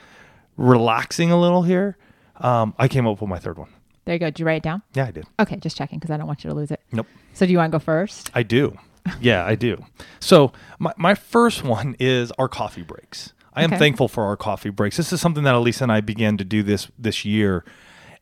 relaxing 0.57 1.31
a 1.31 1.39
little 1.39 1.63
here, 1.63 1.97
um, 2.37 2.73
I 2.77 2.87
came 2.87 3.07
up 3.07 3.21
with 3.21 3.29
my 3.29 3.39
third 3.39 3.57
one. 3.57 3.69
There 4.05 4.13
you 4.15 4.19
go. 4.19 4.27
Did 4.27 4.39
you 4.39 4.45
write 4.45 4.57
it 4.57 4.63
down? 4.63 4.81
Yeah, 4.93 5.05
I 5.07 5.11
did. 5.11 5.25
Okay, 5.39 5.57
just 5.57 5.75
checking 5.75 5.99
because 5.99 6.11
I 6.11 6.17
don't 6.17 6.27
want 6.27 6.43
you 6.43 6.49
to 6.49 6.55
lose 6.55 6.71
it. 6.71 6.79
Nope. 6.91 7.07
So 7.33 7.45
do 7.45 7.51
you 7.51 7.57
want 7.57 7.71
to 7.71 7.75
go 7.79 7.83
first? 7.83 8.29
I 8.33 8.43
do. 8.43 8.77
Yeah, 9.21 9.45
I 9.45 9.55
do. 9.55 9.83
So 10.19 10.51
my, 10.79 10.93
my 10.97 11.13
first 11.15 11.63
one 11.63 11.95
is 11.99 12.31
our 12.39 12.47
coffee 12.47 12.81
breaks. 12.81 13.33
I 13.53 13.63
am 13.63 13.69
Okay. 13.71 13.79
thankful 13.79 14.07
for 14.07 14.25
our 14.25 14.35
coffee 14.35 14.69
breaks. 14.69 14.97
This 14.97 15.13
is 15.13 15.21
something 15.21 15.43
that 15.43 15.55
Elisa 15.55 15.83
and 15.83 15.91
I 15.91 16.01
began 16.01 16.37
to 16.37 16.43
do 16.43 16.61
this 16.63 16.89
this 16.97 17.23
year, 17.23 17.63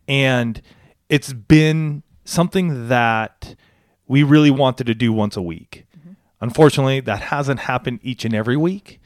and 0.08 0.62
it's 1.10 1.34
been 1.34 2.04
something 2.26 2.88
that 2.90 3.56
we 4.08 4.22
really 4.24 4.52
wanted 4.52 4.86
to 4.88 4.94
do 4.94 5.12
once 5.12 5.36
a 5.36 5.42
week. 5.42 5.86
Mm-hmm. 5.98 6.12
Unfortunately, 6.42 7.00
that 7.00 7.22
hasn't 7.22 7.62
happened 7.62 8.00
each 8.04 8.26
and 8.26 8.36
every 8.36 8.58
week. 8.58 9.00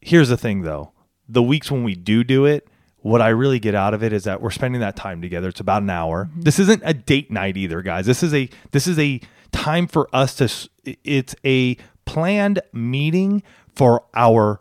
Here's 0.00 0.28
the 0.28 0.36
thing, 0.36 0.62
though: 0.62 0.92
the 1.28 1.42
weeks 1.42 1.70
when 1.70 1.84
we 1.84 1.94
do 1.94 2.24
do 2.24 2.44
it, 2.44 2.66
what 2.98 3.22
I 3.22 3.28
really 3.28 3.60
get 3.60 3.74
out 3.76 3.94
of 3.94 4.02
it 4.02 4.12
is 4.12 4.24
that 4.24 4.40
we're 4.42 4.50
spending 4.50 4.80
that 4.80 4.96
time 4.96 5.22
together. 5.22 5.48
It's 5.48 5.60
about 5.60 5.82
an 5.82 5.90
hour. 5.90 6.24
Mm-hmm. 6.24 6.40
This 6.42 6.58
isn't 6.58 6.82
a 6.84 6.94
date 6.94 7.30
night 7.30 7.56
either, 7.56 7.82
guys. 7.82 8.06
This 8.06 8.22
is 8.24 8.34
a 8.34 8.48
this 8.72 8.86
is 8.88 8.98
a 8.98 9.20
time 9.52 9.86
for 9.86 10.08
us 10.12 10.34
to, 10.36 10.50
it's 11.04 11.34
a 11.44 11.76
planned 12.04 12.60
meeting 12.72 13.42
for 13.74 14.04
our 14.14 14.60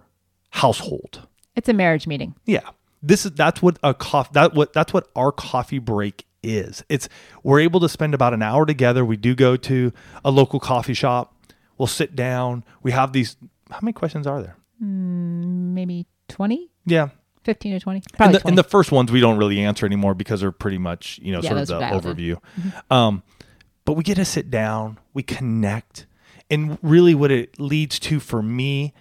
household. 0.52 1.28
It's 1.56 1.70
a 1.70 1.74
marriage 1.74 2.08
meeting. 2.08 2.36
Yeah. 2.46 2.62
This 3.04 3.26
is 3.26 3.32
that's 3.32 3.62
what 3.62 3.80
a 3.82 3.94
coffee 3.96 4.30
that 4.34 4.54
what 4.54 4.74
that's 4.74 4.94
what 4.94 5.08
our 5.16 5.32
coffee 5.32 5.80
break 5.80 6.26
is. 6.44 6.84
It's 6.88 7.10
we're 7.42 7.60
able 7.60 7.80
to 7.80 7.90
spend 7.90 8.14
about 8.14 8.34
an 8.34 8.44
hour 8.44 8.66
together. 8.66 9.04
We 9.04 9.18
do 9.18 9.34
go 9.34 9.58
to 9.58 9.92
a 10.24 10.30
local 10.30 10.60
coffee 10.60 10.94
shop. 10.94 11.34
We'll 11.80 11.88
sit 11.88 12.16
down. 12.16 12.64
We 12.84 12.92
have 12.92 13.12
these 13.12 13.38
how 13.72 13.80
many 13.82 13.94
questions 13.94 14.28
are 14.28 14.42
there? 14.44 14.56
Maybe 14.80 16.06
20, 16.30 16.70
Yeah. 16.86 17.10
15 17.44 17.74
to 17.74 17.80
20. 17.80 18.04
And 18.20 18.36
the, 18.36 18.40
20. 18.40 18.52
and 18.52 18.58
the 18.58 18.64
first 18.64 18.92
ones 18.92 19.12
we 19.12 19.20
don't 19.20 19.38
really 19.38 19.60
answer 19.62 19.86
anymore 19.86 20.14
because 20.14 20.42
they're 20.42 20.52
pretty 20.52 20.78
much, 20.78 21.20
you 21.24 21.32
know, 21.32 21.42
Yeah, 21.42 21.50
sort 21.50 21.62
of 21.62 21.68
the 21.70 21.76
are 21.76 21.80
dialed 21.80 22.06
in. 22.06 22.16
overview. 22.16 22.38
Um, 22.92 23.24
but 23.86 23.94
we 23.94 24.04
get 24.04 24.16
to 24.16 24.26
sit 24.26 24.50
down, 24.50 25.00
we 25.14 25.24
connect, 25.24 26.06
and 26.50 26.78
really 26.82 27.16
what 27.16 27.32
it 27.32 27.60
leads 27.60 28.00
to 28.00 28.20
for 28.20 28.42
me 28.42 28.94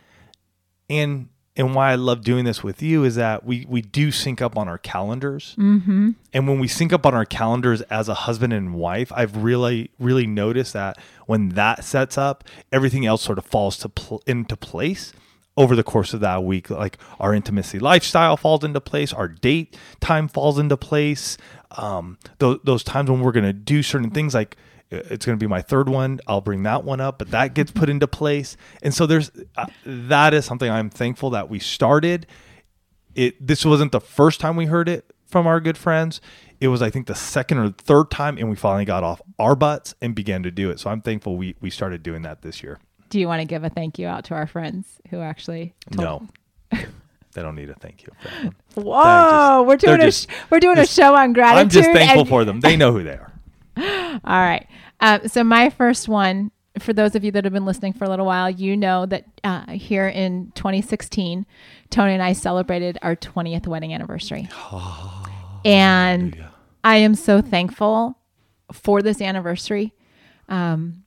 and 0.88 1.28
and 1.56 1.74
why 1.74 1.90
I 1.90 1.96
love 1.96 2.22
doing 2.22 2.44
this 2.44 2.62
with 2.62 2.80
you 2.80 3.04
is 3.04 3.16
that 3.16 3.44
we 3.44 3.66
we 3.68 3.82
do 3.82 4.10
sync 4.10 4.40
up 4.40 4.56
on 4.56 4.68
our 4.68 4.78
calendars. 4.78 5.54
Mm-hmm. 5.58 6.10
And 6.32 6.48
when 6.48 6.58
we 6.58 6.68
sync 6.68 6.92
up 6.92 7.04
on 7.04 7.14
our 7.14 7.24
calendars 7.24 7.82
as 7.82 8.08
a 8.08 8.14
husband 8.14 8.52
and 8.52 8.74
wife, 8.74 9.12
I've 9.14 9.36
really 9.36 9.90
really 9.98 10.26
noticed 10.26 10.72
that 10.72 10.98
when 11.26 11.50
that 11.50 11.84
sets 11.84 12.16
up, 12.16 12.44
everything 12.72 13.04
else 13.04 13.22
sort 13.22 13.38
of 13.38 13.44
falls 13.44 13.76
to 13.78 13.88
pl- 13.88 14.22
into 14.26 14.56
place 14.56 15.12
over 15.56 15.76
the 15.76 15.82
course 15.82 16.14
of 16.14 16.20
that 16.20 16.44
week. 16.44 16.70
Like 16.70 16.98
our 17.18 17.34
intimacy 17.34 17.78
lifestyle 17.78 18.36
falls 18.36 18.64
into 18.64 18.80
place, 18.80 19.12
our 19.12 19.28
date 19.28 19.76
time 20.00 20.28
falls 20.28 20.58
into 20.58 20.76
place. 20.76 21.36
Um, 21.72 22.18
those 22.38 22.58
those 22.64 22.82
times 22.82 23.10
when 23.10 23.20
we're 23.20 23.32
gonna 23.32 23.52
do 23.52 23.82
certain 23.82 24.10
things 24.10 24.34
like 24.34 24.56
it's 24.90 25.24
going 25.24 25.38
to 25.38 25.42
be 25.42 25.48
my 25.48 25.62
third 25.62 25.88
one. 25.88 26.20
I'll 26.26 26.40
bring 26.40 26.64
that 26.64 26.84
one 26.84 27.00
up, 27.00 27.18
but 27.18 27.30
that 27.30 27.54
gets 27.54 27.70
put 27.70 27.88
into 27.88 28.08
place. 28.08 28.56
And 28.82 28.92
so 28.92 29.06
there's 29.06 29.30
uh, 29.56 29.66
that 29.86 30.34
is 30.34 30.44
something 30.44 30.70
I'm 30.70 30.90
thankful 30.90 31.30
that 31.30 31.48
we 31.48 31.58
started. 31.58 32.26
It 33.14 33.44
this 33.44 33.64
wasn't 33.64 33.92
the 33.92 34.00
first 34.00 34.40
time 34.40 34.56
we 34.56 34.66
heard 34.66 34.88
it 34.88 35.12
from 35.26 35.46
our 35.46 35.60
good 35.60 35.78
friends. 35.78 36.20
It 36.60 36.68
was 36.68 36.82
I 36.82 36.90
think 36.90 37.06
the 37.06 37.14
second 37.14 37.58
or 37.58 37.70
third 37.70 38.10
time 38.10 38.36
and 38.36 38.50
we 38.50 38.56
finally 38.56 38.84
got 38.84 39.04
off 39.04 39.20
our 39.38 39.54
butts 39.54 39.94
and 40.00 40.14
began 40.14 40.42
to 40.42 40.50
do 40.50 40.70
it. 40.70 40.80
So 40.80 40.90
I'm 40.90 41.00
thankful 41.00 41.36
we 41.36 41.54
we 41.60 41.70
started 41.70 42.02
doing 42.02 42.22
that 42.22 42.42
this 42.42 42.62
year. 42.62 42.80
Do 43.10 43.20
you 43.20 43.26
want 43.28 43.40
to 43.40 43.44
give 43.44 43.62
a 43.64 43.68
thank 43.68 43.98
you 43.98 44.06
out 44.06 44.24
to 44.26 44.34
our 44.34 44.46
friends 44.46 44.86
who 45.10 45.20
actually 45.20 45.74
told 45.92 46.28
No. 46.72 46.78
they 47.34 47.42
don't 47.42 47.54
need 47.56 47.68
a 47.70 47.74
thank 47.74 48.02
you. 48.04 48.12
For 48.22 48.28
that 48.28 48.44
one. 48.44 48.86
Whoa, 48.86 49.64
we're 49.66 49.76
doing 49.76 50.00
a 50.00 50.04
just- 50.04 50.28
we're 50.50 50.60
doing 50.60 50.78
a 50.78 50.86
show 50.86 51.14
on 51.14 51.32
gratitude. 51.32 51.60
I'm 51.60 51.68
just 51.68 51.90
thankful 51.90 52.20
and- 52.20 52.28
for 52.28 52.44
them. 52.44 52.60
They 52.60 52.76
know 52.76 52.92
who 52.92 53.02
they 53.04 53.18
are. 53.18 53.32
All 54.24 54.40
right. 54.40 54.66
Uh, 55.00 55.26
so 55.28 55.42
my 55.44 55.70
first 55.70 56.08
one, 56.08 56.50
for 56.78 56.92
those 56.92 57.14
of 57.14 57.24
you 57.24 57.32
that 57.32 57.44
have 57.44 57.52
been 57.52 57.64
listening 57.64 57.92
for 57.92 58.04
a 58.04 58.08
little 58.08 58.26
while, 58.26 58.48
you 58.48 58.76
know 58.76 59.06
that 59.06 59.24
uh, 59.42 59.70
here 59.72 60.06
in 60.08 60.52
2016, 60.54 61.46
Tony 61.90 62.12
and 62.12 62.22
I 62.22 62.32
celebrated 62.32 62.98
our 63.02 63.16
20th 63.16 63.66
wedding 63.66 63.92
anniversary, 63.92 64.48
and 65.64 66.44
I 66.84 66.96
am 66.96 67.14
so 67.14 67.40
thankful 67.40 68.18
for 68.72 69.02
this 69.02 69.20
anniversary. 69.20 69.92
Um, 70.48 71.04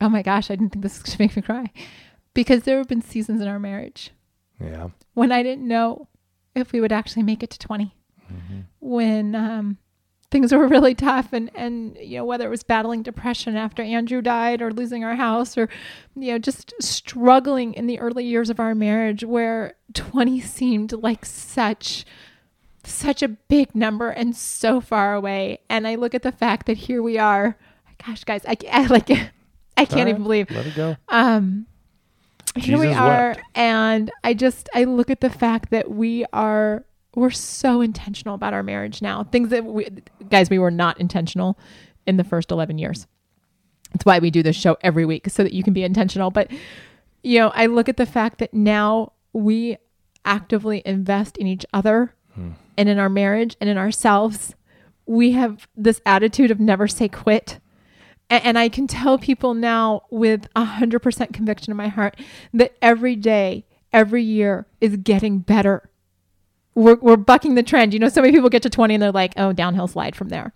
oh 0.00 0.08
my 0.08 0.22
gosh, 0.22 0.50
I 0.50 0.56
didn't 0.56 0.70
think 0.72 0.82
this 0.82 1.02
was 1.02 1.02
going 1.02 1.16
to 1.16 1.22
make 1.22 1.36
me 1.36 1.42
cry 1.42 1.72
because 2.34 2.62
there 2.62 2.78
have 2.78 2.88
been 2.88 3.02
seasons 3.02 3.40
in 3.40 3.48
our 3.48 3.58
marriage 3.58 4.10
Yeah. 4.60 4.88
when 5.14 5.32
I 5.32 5.42
didn't 5.42 5.66
know 5.66 6.08
if 6.54 6.72
we 6.72 6.80
would 6.80 6.92
actually 6.92 7.22
make 7.24 7.42
it 7.42 7.50
to 7.50 7.58
20. 7.58 7.94
When 8.80 9.34
um, 9.34 9.78
things 10.30 10.52
were 10.52 10.68
really 10.68 10.94
tough, 10.94 11.32
and, 11.32 11.50
and, 11.54 11.96
you 11.96 12.18
know, 12.18 12.24
whether 12.24 12.46
it 12.46 12.50
was 12.50 12.62
battling 12.62 13.02
depression 13.02 13.56
after 13.56 13.82
Andrew 13.82 14.20
died 14.20 14.60
or 14.60 14.72
losing 14.72 15.02
our 15.04 15.16
house 15.16 15.56
or, 15.56 15.68
you 16.14 16.32
know, 16.32 16.38
just 16.38 16.74
struggling 16.80 17.72
in 17.74 17.86
the 17.86 17.98
early 17.98 18.24
years 18.24 18.50
of 18.50 18.60
our 18.60 18.74
marriage 18.74 19.24
where 19.24 19.74
20 19.94 20.40
seemed 20.40 20.92
like 20.92 21.24
such 21.24 22.04
such 22.84 23.22
a 23.22 23.28
big 23.28 23.74
number 23.74 24.08
and 24.08 24.34
so 24.36 24.80
far 24.80 25.12
away 25.12 25.58
and 25.68 25.86
i 25.86 25.94
look 25.94 26.14
at 26.14 26.22
the 26.22 26.32
fact 26.32 26.64
that 26.66 26.76
here 26.78 27.02
we 27.02 27.18
are 27.18 27.58
gosh 28.06 28.24
guys 28.24 28.40
i, 28.46 28.56
I 28.72 28.86
like 28.86 29.10
i 29.78 29.84
can't 29.84 30.00
right, 30.00 30.08
even 30.08 30.22
believe. 30.22 30.50
Let 30.50 30.66
it 30.66 30.74
go. 30.74 30.96
um 31.08 31.66
here 32.56 32.78
we 32.78 32.92
are 32.92 33.28
wept. 33.30 33.40
and 33.54 34.10
i 34.24 34.34
just 34.34 34.68
i 34.74 34.84
look 34.84 35.10
at 35.10 35.20
the 35.20 35.30
fact 35.30 35.70
that 35.70 35.90
we 35.90 36.24
are 36.32 36.84
we're 37.14 37.30
so 37.30 37.80
intentional 37.80 38.34
about 38.34 38.54
our 38.54 38.62
marriage 38.62 39.02
now. 39.02 39.24
Things 39.24 39.48
that 39.50 39.64
we 39.64 39.88
guys 40.30 40.50
we 40.50 40.58
were 40.58 40.70
not 40.70 41.00
intentional 41.00 41.58
in 42.06 42.16
the 42.16 42.24
first 42.24 42.50
11 42.50 42.78
years. 42.78 43.06
It's 43.94 44.04
why 44.04 44.18
we 44.18 44.30
do 44.30 44.42
this 44.42 44.56
show 44.56 44.76
every 44.82 45.04
week 45.04 45.28
so 45.28 45.42
that 45.42 45.52
you 45.52 45.62
can 45.62 45.72
be 45.72 45.82
intentional. 45.82 46.30
But 46.30 46.50
you 47.22 47.38
know 47.38 47.50
i 47.54 47.66
look 47.66 47.88
at 47.88 47.96
the 47.96 48.06
fact 48.06 48.38
that 48.38 48.54
now 48.54 49.12
we 49.32 49.76
actively 50.24 50.82
invest 50.84 51.36
in 51.36 51.46
each 51.46 51.66
other 51.72 52.14
and 52.76 52.88
in 52.88 52.98
our 52.98 53.08
marriage 53.08 53.56
and 53.60 53.68
in 53.68 53.76
ourselves. 53.76 54.54
We 55.06 55.32
have 55.32 55.66
this 55.76 56.00
attitude 56.06 56.52
of 56.52 56.60
never 56.60 56.86
say 56.86 57.08
quit 57.08 57.58
and 58.30 58.58
I 58.58 58.68
can 58.68 58.86
tell 58.86 59.18
people 59.18 59.54
now 59.54 60.02
with 60.10 60.48
a 60.54 60.64
hundred 60.64 61.00
percent 61.00 61.32
conviction 61.32 61.70
in 61.70 61.76
my 61.76 61.88
heart 61.88 62.18
that 62.52 62.76
every 62.82 63.16
day, 63.16 63.64
every 63.92 64.22
year 64.22 64.66
is 64.80 64.96
getting 64.98 65.38
better. 65.38 65.90
We're, 66.74 66.96
we're 66.96 67.16
bucking 67.16 67.54
the 67.54 67.62
trend. 67.62 67.92
You 67.92 68.00
know, 68.00 68.08
so 68.08 68.20
many 68.20 68.32
people 68.32 68.50
get 68.50 68.62
to 68.62 68.70
20 68.70 68.94
and 68.94 69.02
they're 69.02 69.12
like, 69.12 69.32
oh, 69.36 69.52
downhill 69.52 69.88
slide 69.88 70.14
from 70.14 70.28
there. 70.28 70.52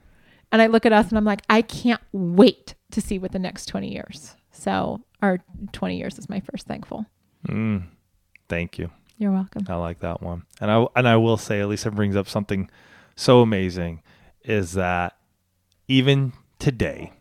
And 0.52 0.60
I 0.60 0.66
look 0.66 0.86
at 0.86 0.92
us 0.92 1.08
and 1.08 1.18
I'm 1.18 1.24
like, 1.24 1.42
I 1.48 1.62
can't 1.62 2.02
wait 2.12 2.74
to 2.92 3.00
see 3.00 3.18
what 3.18 3.32
the 3.32 3.38
next 3.38 3.66
20 3.66 3.90
years. 3.90 4.36
So 4.52 5.00
our 5.22 5.38
20 5.72 5.96
years 5.96 6.18
is 6.18 6.28
my 6.28 6.40
first 6.40 6.66
thankful. 6.66 7.06
Mm. 7.48 7.86
Thank 8.48 8.78
you. 8.78 8.90
You're 9.18 9.32
welcome. 9.32 9.64
I 9.68 9.76
like 9.76 10.00
that 10.00 10.20
one. 10.20 10.44
And 10.60 10.70
I 10.70 10.86
and 10.96 11.06
I 11.06 11.16
will 11.16 11.36
say, 11.36 11.60
Elisa 11.60 11.90
brings 11.90 12.16
up 12.16 12.28
something 12.28 12.68
so 13.14 13.40
amazing 13.40 14.02
is 14.44 14.72
that 14.72 15.16
even 15.88 16.32
today, 16.58 17.12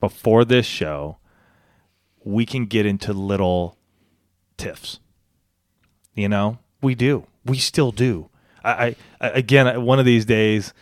before 0.00 0.44
this 0.44 0.66
show, 0.66 1.18
we 2.24 2.44
can 2.46 2.66
get 2.66 2.86
into 2.86 3.12
little 3.12 3.76
tiffs. 4.56 5.00
You 6.14 6.28
know, 6.28 6.58
we 6.82 6.94
do. 6.94 7.26
We 7.44 7.58
still 7.58 7.92
do. 7.92 8.28
I, 8.64 8.96
I 9.20 9.28
again, 9.30 9.84
one 9.84 9.98
of 9.98 10.04
these 10.04 10.24
days, 10.24 10.74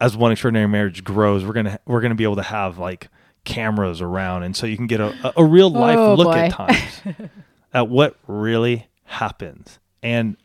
as 0.00 0.16
one 0.16 0.32
extraordinary 0.32 0.68
marriage 0.68 1.04
grows, 1.04 1.44
we're 1.44 1.52
gonna 1.52 1.78
we're 1.84 2.00
gonna 2.00 2.14
be 2.14 2.24
able 2.24 2.36
to 2.36 2.42
have 2.42 2.78
like 2.78 3.08
cameras 3.44 4.00
around, 4.00 4.44
and 4.44 4.56
so 4.56 4.66
you 4.66 4.76
can 4.76 4.86
get 4.86 5.00
a 5.00 5.32
a, 5.36 5.44
real 5.44 5.68
life 5.70 5.98
Oh, 5.98 6.14
look 6.14 6.28
boy. 6.28 6.32
at 6.38 6.52
times 6.52 7.00
at 7.74 7.88
what 7.88 8.16
really 8.26 8.86
happens. 9.04 9.78
And 10.02 10.36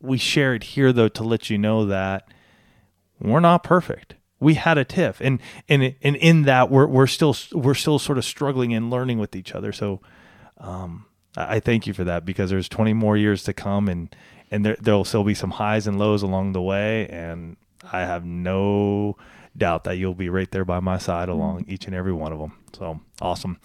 we 0.00 0.18
share 0.18 0.54
it 0.54 0.62
here 0.64 0.92
though 0.92 1.08
to 1.08 1.22
let 1.24 1.48
you 1.48 1.56
know 1.58 1.86
that 1.86 2.28
we're 3.18 3.40
not 3.40 3.64
perfect. 3.64 4.14
We 4.42 4.54
had 4.54 4.78
a 4.78 4.84
tiff, 4.84 5.20
and 5.20 5.40
and 5.68 5.94
and 6.02 6.16
in 6.16 6.42
that 6.42 6.70
we're 6.70 6.86
we're 6.86 7.06
still 7.06 7.36
we're 7.52 7.74
still 7.74 7.98
sort 7.98 8.18
of 8.18 8.24
struggling 8.24 8.74
and 8.74 8.90
learning 8.90 9.18
with 9.18 9.36
each 9.36 9.54
other. 9.54 9.72
So, 9.72 10.00
um, 10.58 11.06
I 11.36 11.60
thank 11.60 11.86
you 11.86 11.94
for 11.94 12.04
that 12.04 12.24
because 12.24 12.50
there's 12.50 12.68
20 12.68 12.92
more 12.92 13.16
years 13.16 13.44
to 13.44 13.52
come, 13.52 13.88
and 13.88 14.14
and 14.50 14.64
there 14.64 14.76
there'll 14.80 15.04
still 15.04 15.24
be 15.24 15.34
some 15.34 15.52
highs 15.52 15.86
and 15.86 15.98
lows 15.98 16.22
along 16.22 16.52
the 16.52 16.62
way, 16.62 17.08
and 17.08 17.56
I 17.92 18.00
have 18.00 18.24
no 18.24 19.16
doubt 19.56 19.84
that 19.84 19.96
you'll 19.96 20.14
be 20.14 20.28
right 20.28 20.50
there 20.50 20.64
by 20.64 20.80
my 20.80 20.98
side 20.98 21.28
along 21.28 21.64
each 21.68 21.86
and 21.86 21.94
every 21.94 22.12
one 22.12 22.32
of 22.32 22.38
them. 22.38 22.52
So 22.72 23.00
awesome. 23.20 23.58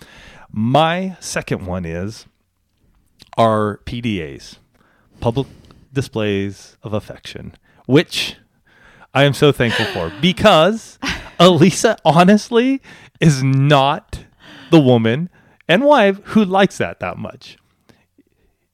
My 0.51 1.17
second 1.19 1.65
one 1.65 1.86
is 1.86 2.25
our 3.38 3.79
PDAs, 3.86 4.57
public 5.19 5.48
displays 5.93 6.77
of 6.84 6.93
affection, 6.93 7.55
which 7.86 8.38
I 9.14 9.24
am 9.24 9.34
so 9.34 9.52
thankful 9.52 9.86
for 9.86 10.12
because 10.22 11.00
Elisa 11.40 11.98
honestly 12.06 12.82
is 13.20 13.44
not 13.44 14.26
the 14.72 14.80
woman 14.80 15.30
and 15.68 15.84
wife 15.84 16.20
who 16.26 16.46
likes 16.46 16.78
that 16.78 17.00
that 17.00 17.18
much. 17.18 17.58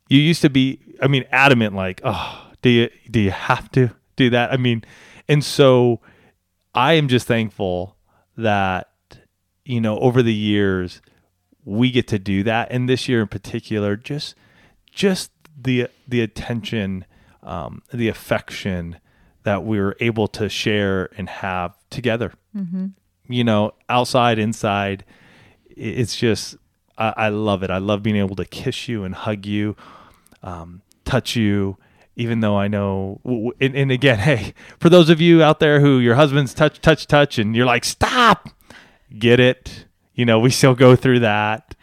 You 0.10 0.20
used 0.20 0.42
to 0.42 0.50
be, 0.50 0.80
I 1.02 1.08
mean, 1.08 1.26
adamant 1.32 1.76
like, 1.76 2.02
oh, 2.04 2.52
do 2.62 2.70
you 2.70 2.90
do 3.10 3.20
you 3.20 3.32
have 3.32 3.72
to 3.72 3.92
do 4.16 4.30
that? 4.30 4.52
I 4.52 4.58
mean, 4.58 4.84
and 5.28 5.44
so 5.44 6.02
I 6.74 6.94
am 6.94 7.08
just 7.08 7.28
thankful 7.28 7.96
that 8.38 8.90
you 9.66 9.80
know 9.80 9.98
over 10.00 10.22
the 10.22 10.34
years 10.34 11.02
we 11.66 11.92
get 11.92 12.08
to 12.10 12.20
do 12.20 12.44
that, 12.44 12.72
and 12.72 12.90
this 12.90 13.08
year 13.08 13.22
in 13.22 13.28
particular, 13.28 13.96
just 13.96 14.36
just 14.92 15.32
the 15.60 15.88
the 16.08 16.22
attention, 16.22 17.06
um, 17.42 17.82
the 17.94 18.08
affection 18.08 19.00
that 19.44 19.64
we 19.64 19.80
were 19.80 19.96
able 20.00 20.28
to 20.30 20.50
share 20.50 21.10
and 21.18 21.30
have 21.30 21.76
together. 21.90 22.34
You 23.28 23.44
know, 23.44 23.74
outside, 23.90 24.40
inside, 24.40 25.06
it's 25.66 26.16
just 26.16 26.56
I, 26.98 27.14
I 27.18 27.30
love 27.30 27.64
it. 27.64 27.70
I 27.70 27.78
love 27.78 28.04
being 28.04 28.16
able 28.18 28.36
to 28.36 28.46
kiss 28.46 28.88
you 28.88 29.04
and 29.04 29.16
hug 29.16 29.46
you, 29.46 29.76
um, 30.42 30.82
touch 31.06 31.36
you. 31.36 31.78
Even 32.16 32.42
though 32.42 32.56
I 32.56 32.68
know, 32.68 33.22
and, 33.60 33.76
and 33.76 33.92
again, 33.92 34.20
hey, 34.30 34.54
for 34.80 34.90
those 34.90 35.10
of 35.10 35.20
you 35.20 35.42
out 35.42 35.60
there 35.60 35.80
who 35.80 35.98
your 35.98 36.16
husband's 36.16 36.54
touch, 36.54 36.80
touch, 36.80 37.08
touch, 37.08 37.40
and 37.40 37.56
you're 37.56 37.66
like, 37.66 37.84
stop, 37.84 38.50
get 39.18 39.40
it. 39.40 39.86
You 40.14 40.26
know, 40.26 40.40
we 40.40 40.52
still 40.52 40.76
go 40.76 40.96
through 40.96 41.22
that. 41.22 41.76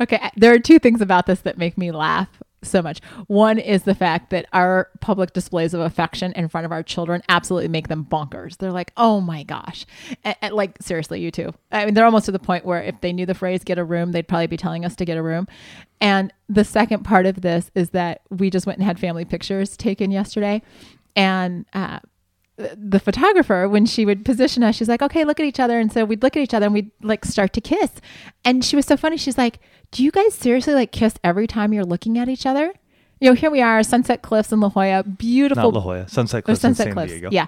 Okay, 0.00 0.30
there 0.36 0.52
are 0.52 0.58
two 0.58 0.80
things 0.80 1.00
about 1.00 1.26
this 1.26 1.40
that 1.40 1.58
make 1.58 1.78
me 1.78 1.92
laugh 1.92 2.28
so 2.62 2.82
much. 2.82 3.00
One 3.26 3.58
is 3.58 3.84
the 3.84 3.94
fact 3.94 4.30
that 4.30 4.46
our 4.52 4.90
public 5.00 5.32
displays 5.32 5.74
of 5.74 5.80
affection 5.80 6.32
in 6.32 6.48
front 6.48 6.64
of 6.64 6.72
our 6.72 6.82
children 6.82 7.22
absolutely 7.28 7.68
make 7.68 7.88
them 7.88 8.04
bonkers. 8.04 8.56
They're 8.56 8.72
like, 8.72 8.92
"Oh 8.96 9.20
my 9.20 9.42
gosh!" 9.42 9.86
And, 10.24 10.36
and, 10.42 10.54
like 10.54 10.76
seriously, 10.80 11.20
you 11.20 11.30
too. 11.30 11.52
I 11.70 11.84
mean, 11.84 11.94
they're 11.94 12.04
almost 12.04 12.26
to 12.26 12.32
the 12.32 12.38
point 12.38 12.64
where 12.64 12.82
if 12.82 13.00
they 13.00 13.12
knew 13.12 13.26
the 13.26 13.34
phrase 13.34 13.64
"get 13.64 13.78
a 13.78 13.84
room," 13.84 14.12
they'd 14.12 14.28
probably 14.28 14.46
be 14.46 14.56
telling 14.56 14.84
us 14.84 14.96
to 14.96 15.04
get 15.04 15.16
a 15.16 15.22
room. 15.22 15.46
And 16.00 16.32
the 16.48 16.64
second 16.64 17.04
part 17.04 17.26
of 17.26 17.40
this 17.40 17.70
is 17.74 17.90
that 17.90 18.22
we 18.30 18.50
just 18.50 18.66
went 18.66 18.78
and 18.78 18.86
had 18.86 18.98
family 18.98 19.24
pictures 19.24 19.76
taken 19.76 20.10
yesterday, 20.10 20.62
and. 21.16 21.66
Uh, 21.72 22.00
the 22.76 22.98
photographer 22.98 23.68
when 23.68 23.86
she 23.86 24.04
would 24.04 24.24
position 24.24 24.62
us 24.64 24.74
she's 24.74 24.88
like 24.88 25.00
okay 25.02 25.24
look 25.24 25.38
at 25.40 25.46
each 25.46 25.60
other. 25.60 25.78
And 25.78 25.92
so 25.92 26.04
we'd 26.04 26.22
look 26.22 26.36
at 26.36 26.42
each 26.42 26.54
other 26.54 26.66
and 26.66 26.74
we'd 26.74 26.90
like 27.02 27.24
start 27.24 27.52
to 27.54 27.60
kiss. 27.60 27.92
And 28.44 28.64
she 28.64 28.76
was 28.76 28.86
so 28.86 28.96
funny. 28.96 29.16
She's 29.16 29.38
like 29.38 29.60
do 29.90 30.04
you 30.04 30.10
guys 30.10 30.34
seriously 30.34 30.74
like 30.74 30.92
kiss 30.92 31.14
every 31.24 31.46
time 31.46 31.72
you're 31.72 31.84
looking 31.84 32.18
at 32.18 32.28
each 32.28 32.46
other? 32.46 32.72
You 33.20 33.30
know 33.30 33.34
here 33.34 33.50
we 33.50 33.62
are 33.62 33.82
sunset 33.82 34.22
cliffs 34.22 34.52
in 34.52 34.60
la 34.60 34.70
jolla. 34.70 35.02
Beautiful 35.04 35.72
Not 35.72 35.74
La 35.74 35.80
Jolla, 35.80 36.08
Sunset 36.08 36.44
Cliffs 36.44 36.60
sunset 36.60 36.88
in 36.88 36.90
San 36.90 36.94
cliffs. 36.94 37.12
Diego. 37.12 37.28
yeah. 37.30 37.46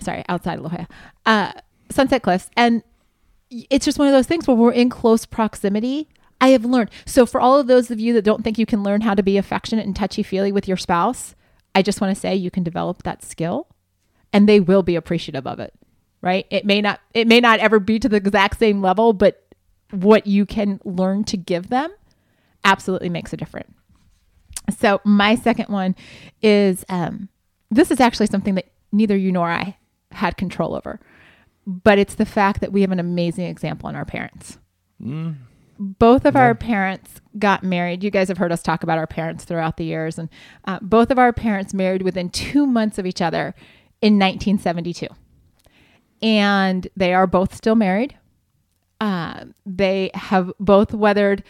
Sorry 0.00 0.24
outside 0.28 0.58
of 0.58 0.64
la 0.64 0.70
jolla. 0.70 0.88
Uh, 1.26 1.52
sunset 1.90 2.22
cliffs. 2.22 2.50
And 2.56 2.82
it's 3.50 3.84
just 3.84 3.98
one 3.98 4.08
of 4.08 4.12
those 4.12 4.26
things 4.26 4.46
where 4.46 4.56
we're 4.56 4.72
in 4.72 4.90
close 4.90 5.26
proximity. 5.26 6.08
I 6.40 6.48
have 6.48 6.64
learned. 6.64 6.90
So 7.06 7.24
for 7.24 7.40
all 7.40 7.60
of 7.60 7.68
those 7.68 7.90
of 7.90 8.00
you 8.00 8.12
that 8.14 8.22
don't 8.22 8.42
think 8.42 8.58
you 8.58 8.66
can 8.66 8.82
learn 8.82 9.02
how 9.02 9.14
to 9.14 9.22
be 9.22 9.36
affectionate 9.36 9.86
and 9.86 9.94
touchy-feely 9.94 10.50
with 10.52 10.66
your 10.66 10.76
spouse 10.76 11.34
i 11.74 11.82
just 11.82 12.00
want 12.00 12.14
to 12.14 12.20
say 12.20 12.34
you 12.34 12.50
can 12.50 12.62
develop 12.62 13.02
that 13.02 13.22
skill 13.22 13.66
and 14.32 14.48
they 14.48 14.60
will 14.60 14.82
be 14.82 14.96
appreciative 14.96 15.46
of 15.46 15.60
it 15.60 15.74
right? 16.22 16.46
It 16.50 16.64
may 16.64 16.80
not 16.80 17.00
it 17.12 17.26
may 17.26 17.40
not 17.40 17.58
ever 17.58 17.80
be 17.80 17.98
to 17.98 18.08
the 18.08 18.16
exact 18.16 18.58
same 18.58 18.80
level 18.80 19.12
but 19.12 19.44
what 19.90 20.26
you 20.26 20.46
can 20.46 20.80
learn 20.84 21.24
to 21.24 21.36
give 21.36 21.68
them 21.68 21.92
absolutely 22.64 23.10
makes 23.10 23.32
a 23.32 23.36
difference. 23.36 23.74
So 24.78 25.00
my 25.04 25.34
second 25.34 25.68
one 25.68 25.96
is 26.40 26.84
um, 26.88 27.28
this 27.70 27.90
is 27.90 28.00
actually 28.00 28.28
something 28.28 28.54
that 28.54 28.66
neither 28.92 29.16
you 29.16 29.32
nor 29.32 29.50
i 29.50 29.76
had 30.12 30.36
control 30.36 30.74
over 30.74 31.00
but 31.66 31.98
it's 31.98 32.14
the 32.14 32.26
fact 32.26 32.60
that 32.60 32.72
we 32.72 32.82
have 32.82 32.92
an 32.92 33.00
amazing 33.00 33.46
example 33.46 33.88
in 33.88 33.96
our 33.96 34.04
parents. 34.04 34.58
Both 35.78 36.24
of 36.24 36.36
our 36.36 36.54
parents 36.54 37.20
got 37.38 37.62
married. 37.64 38.04
You 38.04 38.10
guys 38.10 38.28
have 38.28 38.38
heard 38.38 38.52
us 38.52 38.62
talk 38.62 38.82
about 38.82 38.98
our 38.98 39.06
parents 39.06 39.44
throughout 39.44 39.76
the 39.76 39.84
years, 39.84 40.18
and 40.18 40.28
uh, 40.64 40.78
both 40.82 41.10
of 41.10 41.18
our 41.18 41.32
parents 41.32 41.72
married 41.72 42.02
within 42.02 42.30
two 42.30 42.66
months 42.66 42.98
of 42.98 43.06
each 43.06 43.22
other 43.22 43.54
in 44.02 44.18
1972. 44.18 45.06
And 46.20 46.86
they 46.96 47.14
are 47.14 47.26
both 47.26 47.54
still 47.54 47.74
married. 47.74 48.16
Uh, 49.00 49.46
they 49.66 50.10
have 50.14 50.52
both 50.60 50.92
weathered 50.92 51.42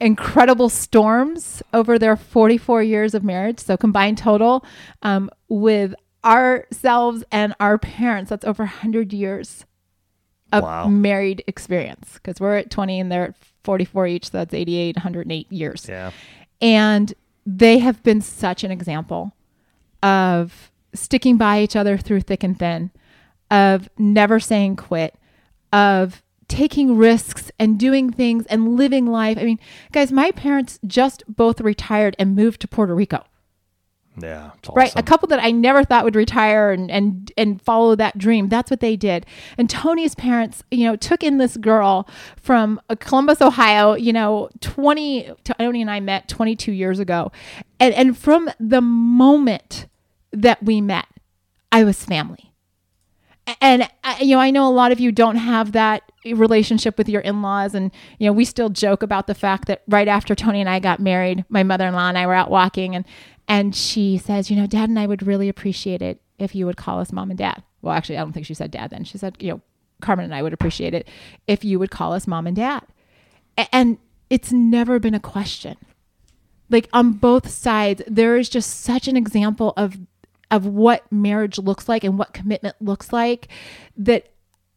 incredible 0.00 0.68
storms 0.68 1.62
over 1.72 1.98
their 1.98 2.16
44 2.16 2.82
years 2.82 3.14
of 3.14 3.22
marriage. 3.22 3.60
So, 3.60 3.76
combined 3.76 4.18
total 4.18 4.64
um, 5.02 5.30
with 5.48 5.94
ourselves 6.24 7.22
and 7.30 7.54
our 7.60 7.78
parents, 7.78 8.30
that's 8.30 8.44
over 8.44 8.64
100 8.64 9.12
years 9.12 9.64
of 10.52 10.64
Wow. 10.64 10.88
married 10.88 11.44
experience 11.46 12.14
because 12.14 12.40
we're 12.40 12.56
at 12.56 12.70
20 12.70 12.98
and 13.00 13.12
they're 13.12 13.28
at 13.28 13.34
44 13.64 14.06
each. 14.08 14.30
So 14.30 14.38
that's 14.38 14.52
88, 14.52 14.96
108 14.96 15.50
years. 15.52 15.86
Yeah. 15.88 16.10
And 16.60 17.14
they 17.46 17.78
have 17.78 18.02
been 18.02 18.20
such 18.20 18.62
an 18.64 18.70
example 18.70 19.34
of 20.02 20.70
sticking 20.94 21.36
by 21.36 21.60
each 21.62 21.76
other 21.76 21.98
through 21.98 22.20
thick 22.22 22.42
and 22.42 22.58
thin, 22.58 22.90
of 23.50 23.88
never 23.98 24.40
saying 24.40 24.76
quit, 24.76 25.14
of 25.72 26.22
taking 26.48 26.96
risks 26.96 27.50
and 27.58 27.78
doing 27.78 28.12
things 28.12 28.44
and 28.46 28.76
living 28.76 29.06
life. 29.06 29.38
I 29.38 29.44
mean, 29.44 29.58
guys, 29.90 30.12
my 30.12 30.30
parents 30.32 30.78
just 30.86 31.22
both 31.26 31.60
retired 31.60 32.14
and 32.18 32.36
moved 32.36 32.60
to 32.60 32.68
Puerto 32.68 32.94
Rico. 32.94 33.24
Yeah. 34.20 34.50
It's 34.58 34.68
right? 34.74 34.92
A 34.94 35.02
couple 35.02 35.26
that 35.28 35.42
i 35.42 35.50
never 35.50 35.84
thought 35.84 36.04
would 36.04 36.16
retire 36.16 36.70
and 36.70 36.90
and 36.90 37.32
and 37.38 37.62
follow 37.62 37.94
that 37.96 38.18
dream. 38.18 38.48
That's 38.48 38.70
what 38.70 38.80
they 38.80 38.94
did. 38.94 39.24
And 39.56 39.70
tony's 39.70 40.14
parents 40.14 40.62
you 40.70 40.84
know 40.84 40.96
took 40.96 41.22
in 41.22 41.38
this 41.38 41.56
girl 41.56 42.06
from 42.36 42.78
uh, 42.90 42.96
columbus 43.00 43.40
ohio 43.40 43.94
you 43.94 44.12
know 44.12 44.50
20 44.60 45.32
tony 45.44 45.80
and 45.80 45.90
i 45.90 45.98
met 46.00 46.28
22 46.28 46.72
years 46.72 46.98
ago. 46.98 47.32
And 47.80 47.94
and 47.94 48.16
from 48.16 48.50
the 48.60 48.82
moment 48.82 49.86
that 50.32 50.62
we 50.62 50.80
met. 50.80 51.06
I 51.70 51.84
was 51.84 52.04
family. 52.04 52.52
And 53.60 53.88
uh, 54.04 54.16
you 54.20 54.36
know 54.36 54.40
i 54.40 54.52
know 54.52 54.68
a 54.68 54.70
lot 54.70 54.92
of 54.92 55.00
you 55.00 55.10
don't 55.10 55.34
have 55.34 55.72
that 55.72 56.12
relationship 56.24 56.96
with 56.96 57.08
your 57.08 57.20
in-laws 57.22 57.74
and 57.74 57.90
you 58.20 58.26
know 58.26 58.32
we 58.32 58.44
still 58.44 58.68
joke 58.68 59.02
about 59.02 59.26
the 59.26 59.34
fact 59.34 59.66
that 59.66 59.82
right 59.88 60.06
after 60.06 60.36
tony 60.36 60.60
and 60.60 60.70
i 60.70 60.78
got 60.78 61.00
married 61.00 61.44
my 61.48 61.64
mother-in-law 61.64 62.08
and 62.08 62.16
i 62.16 62.24
were 62.24 62.34
out 62.34 62.52
walking 62.52 62.94
and 62.94 63.04
and 63.48 63.74
she 63.74 64.16
says 64.16 64.48
you 64.48 64.56
know 64.56 64.68
dad 64.68 64.88
and 64.88 64.96
i 64.96 65.08
would 65.08 65.26
really 65.26 65.48
appreciate 65.48 66.00
it 66.00 66.20
if 66.38 66.54
you 66.54 66.66
would 66.66 66.76
call 66.76 66.98
us 66.98 67.12
mom 67.12 67.30
and 67.30 67.38
dad. 67.38 67.62
Well 67.80 67.94
actually 67.94 68.16
i 68.16 68.20
don't 68.20 68.32
think 68.32 68.46
she 68.46 68.54
said 68.54 68.70
dad 68.70 68.90
then. 68.90 69.04
She 69.04 69.18
said 69.18 69.36
you 69.40 69.52
know 69.52 69.60
carmen 70.00 70.24
and 70.24 70.34
i 70.34 70.42
would 70.42 70.52
appreciate 70.52 70.94
it 70.94 71.08
if 71.46 71.64
you 71.64 71.78
would 71.78 71.90
call 71.90 72.12
us 72.12 72.26
mom 72.26 72.46
and 72.46 72.56
dad. 72.56 72.82
And 73.72 73.98
it's 74.30 74.52
never 74.52 74.98
been 74.98 75.14
a 75.14 75.20
question. 75.20 75.76
Like 76.70 76.88
on 76.92 77.12
both 77.12 77.48
sides 77.48 78.02
there 78.06 78.36
is 78.36 78.48
just 78.48 78.80
such 78.80 79.08
an 79.08 79.16
example 79.16 79.72
of 79.76 79.98
of 80.52 80.66
what 80.66 81.10
marriage 81.10 81.58
looks 81.58 81.88
like 81.88 82.04
and 82.04 82.18
what 82.18 82.32
commitment 82.32 82.76
looks 82.80 83.12
like 83.12 83.48
that 83.96 84.28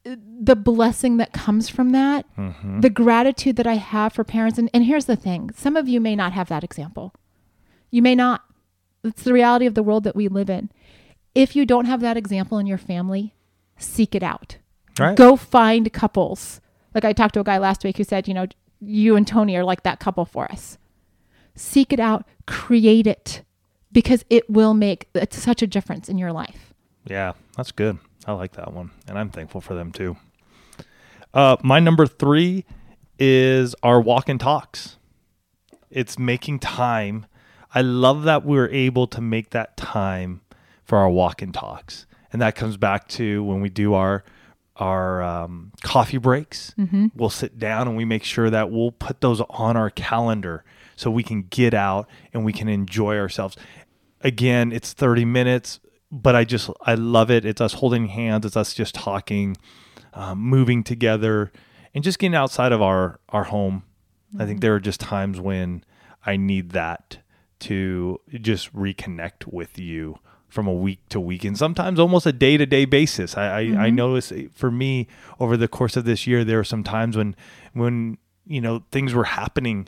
the 0.03 0.55
blessing 0.55 1.17
that 1.17 1.33
comes 1.33 1.67
from 1.67 1.91
that 1.91 2.25
mm-hmm. 2.37 2.79
the 2.79 2.89
gratitude 2.89 3.55
that 3.55 3.67
i 3.67 3.75
have 3.75 4.13
for 4.13 4.23
parents. 4.23 4.57
And, 4.57 4.69
and 4.73 4.85
here's 4.85 5.05
the 5.05 5.15
thing. 5.15 5.51
Some 5.55 5.75
of 5.75 5.87
you 5.87 5.99
may 5.99 6.15
not 6.15 6.33
have 6.33 6.47
that 6.49 6.63
example. 6.63 7.13
You 7.91 8.01
may 8.01 8.15
not. 8.15 8.43
It's 9.03 9.23
the 9.23 9.33
reality 9.33 9.65
of 9.65 9.75
the 9.75 9.83
world 9.83 10.03
that 10.03 10.15
we 10.15 10.27
live 10.27 10.49
in. 10.49 10.71
If 11.35 11.55
you 11.55 11.65
don't 11.65 11.85
have 11.85 12.01
that 12.01 12.17
example 12.17 12.57
in 12.57 12.65
your 12.65 12.77
family 12.77 13.33
seek 13.77 14.15
it 14.15 14.23
out. 14.23 14.57
Right. 14.97 15.17
go 15.17 15.35
find 15.35 15.91
couples. 15.91 16.61
Like 16.93 17.03
i 17.03 17.11
talked 17.11 17.33
to 17.33 17.41
a 17.41 17.43
guy 17.43 17.57
last 17.57 17.83
week 17.83 17.97
who 17.97 18.05
said 18.05 18.27
you 18.27 18.33
know 18.33 18.45
you 18.79 19.15
and 19.15 19.27
tony 19.27 19.55
are 19.57 19.63
like 19.63 19.83
that 19.83 19.99
couple 19.99 20.25
for 20.25 20.49
us. 20.51 20.77
Seek 21.55 21.91
it 21.91 21.99
out. 21.99 22.25
Create 22.45 23.07
it 23.07 23.41
because 23.95 24.25
it 24.29 24.47
will 24.47 24.75
make 24.75 25.07
it's 25.15 25.41
such 25.41 25.63
a 25.63 25.67
difference 25.67 26.09
in 26.09 26.19
your 26.19 26.31
life 26.31 26.73
Yeah, 27.07 27.33
that's 27.55 27.71
good. 27.71 27.97
I 28.27 28.33
like 28.33 28.53
that 28.53 28.73
one, 28.73 28.91
and 29.07 29.17
I'm 29.19 29.29
thankful 29.29 29.61
for 29.61 29.75
them 29.75 29.91
too. 29.91 30.17
Uh, 31.33 31.57
my 31.63 31.79
number 31.79 32.07
three 32.07 32.65
is 33.19 33.75
our 33.83 34.01
walk 34.01 34.29
and 34.29 34.39
talks. 34.39 34.97
It's 35.91 36.17
making 36.17 36.59
time. 36.59 37.27
I 37.73 37.81
love 37.81 38.23
that 38.23 38.43
we're 38.43 38.69
able 38.69 39.05
to 39.07 39.21
make 39.21 39.51
that 39.51 39.77
time 39.77 40.41
for 40.83 40.97
our 40.97 41.09
walk 41.09 41.41
and 41.41 41.53
talks, 41.53 42.07
and 42.33 42.41
that 42.41 42.55
comes 42.55 42.77
back 42.77 43.07
to 43.09 43.43
when 43.43 43.61
we 43.61 43.69
do 43.69 43.93
our 43.93 44.23
our 44.77 45.23
um, 45.23 45.71
coffee 45.83 46.17
breaks. 46.17 46.73
Mm-hmm. 46.77 47.07
We'll 47.15 47.29
sit 47.29 47.59
down 47.59 47.87
and 47.87 47.95
we 47.95 48.03
make 48.03 48.23
sure 48.23 48.49
that 48.49 48.71
we'll 48.71 48.91
put 48.91 49.21
those 49.21 49.41
on 49.49 49.77
our 49.77 49.89
calendar 49.89 50.65
so 50.95 51.11
we 51.11 51.23
can 51.23 51.43
get 51.43 51.73
out 51.73 52.09
and 52.33 52.43
we 52.43 52.51
can 52.51 52.67
enjoy 52.67 53.17
ourselves. 53.17 53.55
Again, 54.25 54.71
it's 54.71 54.91
30 54.91 55.23
minutes, 55.23 55.79
but 56.11 56.35
I 56.35 56.45
just, 56.45 56.71
I 56.81 56.95
love 56.95 57.29
it. 57.29 57.45
It's 57.45 57.61
us 57.61 57.73
holding 57.73 58.07
hands, 58.07 58.43
it's 58.43 58.57
us 58.57 58.73
just 58.73 58.95
talking, 58.95 59.55
um, 60.15 60.39
moving 60.39 60.83
together, 60.83 61.51
and 61.93 62.03
just 62.03 62.17
getting 62.17 62.33
outside 62.33 62.71
of 62.71 62.81
our, 62.81 63.19
our 63.29 63.43
home. 63.43 63.83
Mm-hmm. 64.31 64.41
I 64.41 64.45
think 64.47 64.61
there 64.61 64.73
are 64.73 64.79
just 64.79 64.99
times 64.99 65.39
when 65.39 65.83
I 66.25 66.37
need 66.37 66.71
that 66.71 67.19
to 67.59 68.19
just 68.41 68.73
reconnect 68.73 69.53
with 69.53 69.77
you 69.77 70.17
from 70.47 70.65
a 70.65 70.73
week 70.73 71.07
to 71.09 71.19
week 71.19 71.43
and 71.43 71.55
sometimes 71.55 71.99
almost 71.99 72.25
a 72.25 72.33
day 72.33 72.57
to 72.57 72.65
day 72.65 72.85
basis. 72.85 73.37
I, 73.37 73.59
I, 73.59 73.65
mm-hmm. 73.65 73.79
I 73.79 73.89
notice 73.91 74.33
for 74.55 74.71
me 74.71 75.07
over 75.39 75.55
the 75.55 75.67
course 75.67 75.95
of 75.95 76.05
this 76.05 76.25
year, 76.25 76.43
there 76.43 76.57
were 76.57 76.63
some 76.63 76.83
times 76.83 77.15
when, 77.15 77.35
when, 77.73 78.17
you 78.47 78.59
know, 78.59 78.85
things 78.91 79.13
were 79.13 79.25
happening 79.25 79.87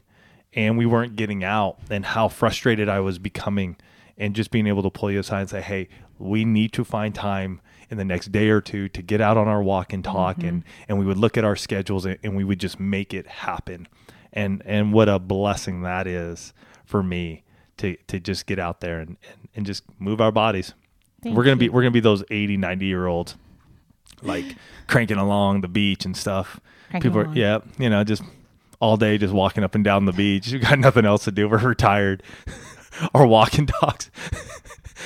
and 0.54 0.78
we 0.78 0.86
weren't 0.86 1.16
getting 1.16 1.44
out 1.44 1.80
and 1.90 2.06
how 2.06 2.28
frustrated 2.28 2.88
I 2.88 3.00
was 3.00 3.18
becoming 3.18 3.78
and 4.18 4.36
just 4.36 4.52
being 4.52 4.68
able 4.68 4.84
to 4.84 4.90
pull 4.90 5.12
you 5.12 5.20
aside 5.20 5.42
and 5.42 5.50
say, 5.50 5.62
Hey, 5.62 5.88
we 6.20 6.46
need 6.46 6.74
to 6.74 6.84
find 6.84 7.14
time 7.14 7.62
in 7.90 7.98
the 7.98 8.06
next 8.06 8.32
day 8.32 8.50
or 8.50 8.60
two 8.60 8.90
to 8.90 9.02
get 9.02 9.22
out 9.22 9.38
on 9.38 9.48
our 9.48 9.64
walk 9.64 9.94
and 9.94 10.04
talk 10.04 10.38
mm-hmm. 10.38 10.48
and, 10.48 10.64
and 10.90 11.00
we 11.00 11.06
would 11.06 11.18
look 11.18 11.38
at 11.38 11.46
our 11.46 11.56
schedules 11.56 12.06
and, 12.06 12.18
and 12.24 12.36
we 12.36 12.44
would 12.44 12.60
just 12.60 12.80
make 12.80 13.14
it 13.14 13.28
happen. 13.28 13.88
And, 14.34 14.62
and 14.66 14.92
what 14.92 15.08
a 15.08 15.20
blessing 15.20 15.84
that 15.84 16.06
is 16.06 16.54
for 16.86 17.02
me 17.02 17.44
to 17.78 17.96
to 18.08 18.20
just 18.20 18.46
get 18.46 18.60
out 18.60 18.82
there 18.82 19.00
and, 19.00 19.18
and, 19.30 19.50
and 19.56 19.66
just 19.66 19.84
move 20.00 20.20
our 20.20 20.32
bodies. 20.32 20.74
Thank 21.22 21.36
we're 21.36 21.44
gonna 21.44 21.56
you. 21.56 21.60
be 21.60 21.70
we're 21.70 21.82
gonna 21.82 21.92
be 21.92 22.00
those 22.00 22.24
80, 22.30 22.58
90 22.58 22.86
year 22.86 23.08
olds 23.08 23.36
like 24.22 24.46
cranking 24.88 25.18
along 25.18 25.62
the 25.62 25.68
beach 25.68 26.06
and 26.06 26.16
stuff. 26.16 26.60
Cranking 26.90 27.12
People 27.12 27.22
are 27.22 27.26
along. 27.26 27.38
yeah, 27.38 27.60
you 27.78 27.90
know, 27.90 28.04
just 28.04 28.24
all 28.80 28.98
day 28.98 29.18
just 29.18 29.34
walking 29.34 29.64
up 29.64 29.76
and 29.76 29.84
down 29.84 30.06
the 30.06 30.12
beach. 30.12 30.48
You 30.52 30.60
got 30.60 30.80
nothing 30.80 31.06
else 31.06 31.24
to 31.26 31.32
do. 31.32 31.48
We're 31.48 31.60
retired. 31.60 32.24
our 33.14 33.26
walking 33.26 33.66
talks 33.66 34.10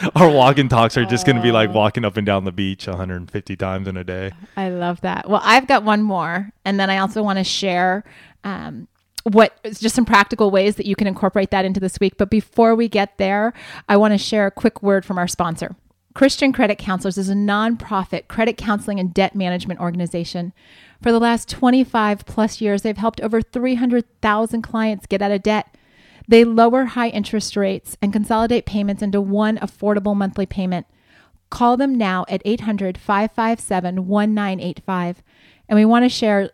our 0.16 0.30
walking 0.30 0.70
talks 0.70 0.98
are 0.98 1.06
just 1.06 1.26
going 1.26 1.36
to 1.36 1.42
be 1.42 1.52
like 1.52 1.74
walking 1.74 2.06
up 2.06 2.18
and 2.18 2.26
down 2.26 2.46
the 2.46 2.52
beach 2.52 2.88
150 2.88 3.56
times 3.56 3.88
in 3.88 3.98
a 3.98 4.04
day. 4.04 4.32
I 4.58 4.70
love 4.70 5.02
that. 5.02 5.30
Well, 5.30 5.42
I've 5.44 5.68
got 5.68 5.84
one 5.84 6.02
more, 6.02 6.52
and 6.66 6.80
then 6.80 6.90
I 6.90 6.98
also 6.98 7.22
want 7.22 7.38
to 7.38 7.44
share 7.44 8.04
um, 8.44 8.88
what 9.24 9.54
just 9.64 9.96
some 9.96 10.06
practical 10.06 10.52
ways 10.52 10.76
that 10.78 10.86
you 10.86 10.96
can 10.96 11.08
incorporate 11.08 11.52
that 11.52 11.66
into 11.66 11.80
this 11.80 12.00
week. 12.00 12.18
But 12.18 12.30
before 12.30 12.76
we 12.76 12.88
get 12.88 13.18
there, 13.18 13.54
I 13.88 13.98
want 13.98 14.14
to 14.14 14.18
share 14.18 14.48
a 14.48 14.52
quick 14.52 14.82
word 14.82 15.06
from 15.06 15.18
our 15.18 15.28
sponsor. 15.28 15.76
Christian 16.14 16.52
Credit 16.52 16.78
Counselors 16.78 17.18
is 17.18 17.30
a 17.30 17.34
nonprofit 17.36 18.28
credit 18.28 18.58
counseling 18.58 19.00
and 19.00 19.14
debt 19.14 19.36
management 19.36 19.80
organization. 19.80 20.52
For 21.02 21.12
the 21.12 21.20
last 21.20 21.50
25 21.50 22.26
plus 22.26 22.60
years, 22.60 22.82
they've 22.82 22.98
helped 22.98 23.22
over 23.22 23.42
300,000 23.42 24.62
clients 24.62 25.06
get 25.06 25.22
out 25.22 25.32
of 25.32 25.42
debt. 25.42 25.74
They 26.28 26.44
lower 26.44 26.86
high 26.86 27.10
interest 27.10 27.56
rates 27.56 27.98
and 28.02 28.14
consolidate 28.14 28.66
payments 28.66 29.02
into 29.02 29.22
one 29.22 29.58
affordable 29.58 30.16
monthly 30.16 30.46
payment. 30.46 30.88
Call 31.50 31.78
them 31.78 31.96
now 31.96 32.26
at 32.30 32.42
800 32.46 32.98
557 32.98 34.08
1985. 34.08 35.24
And 35.68 35.78
we 35.78 35.86
want 35.86 36.06
to 36.06 36.10
share 36.10 36.52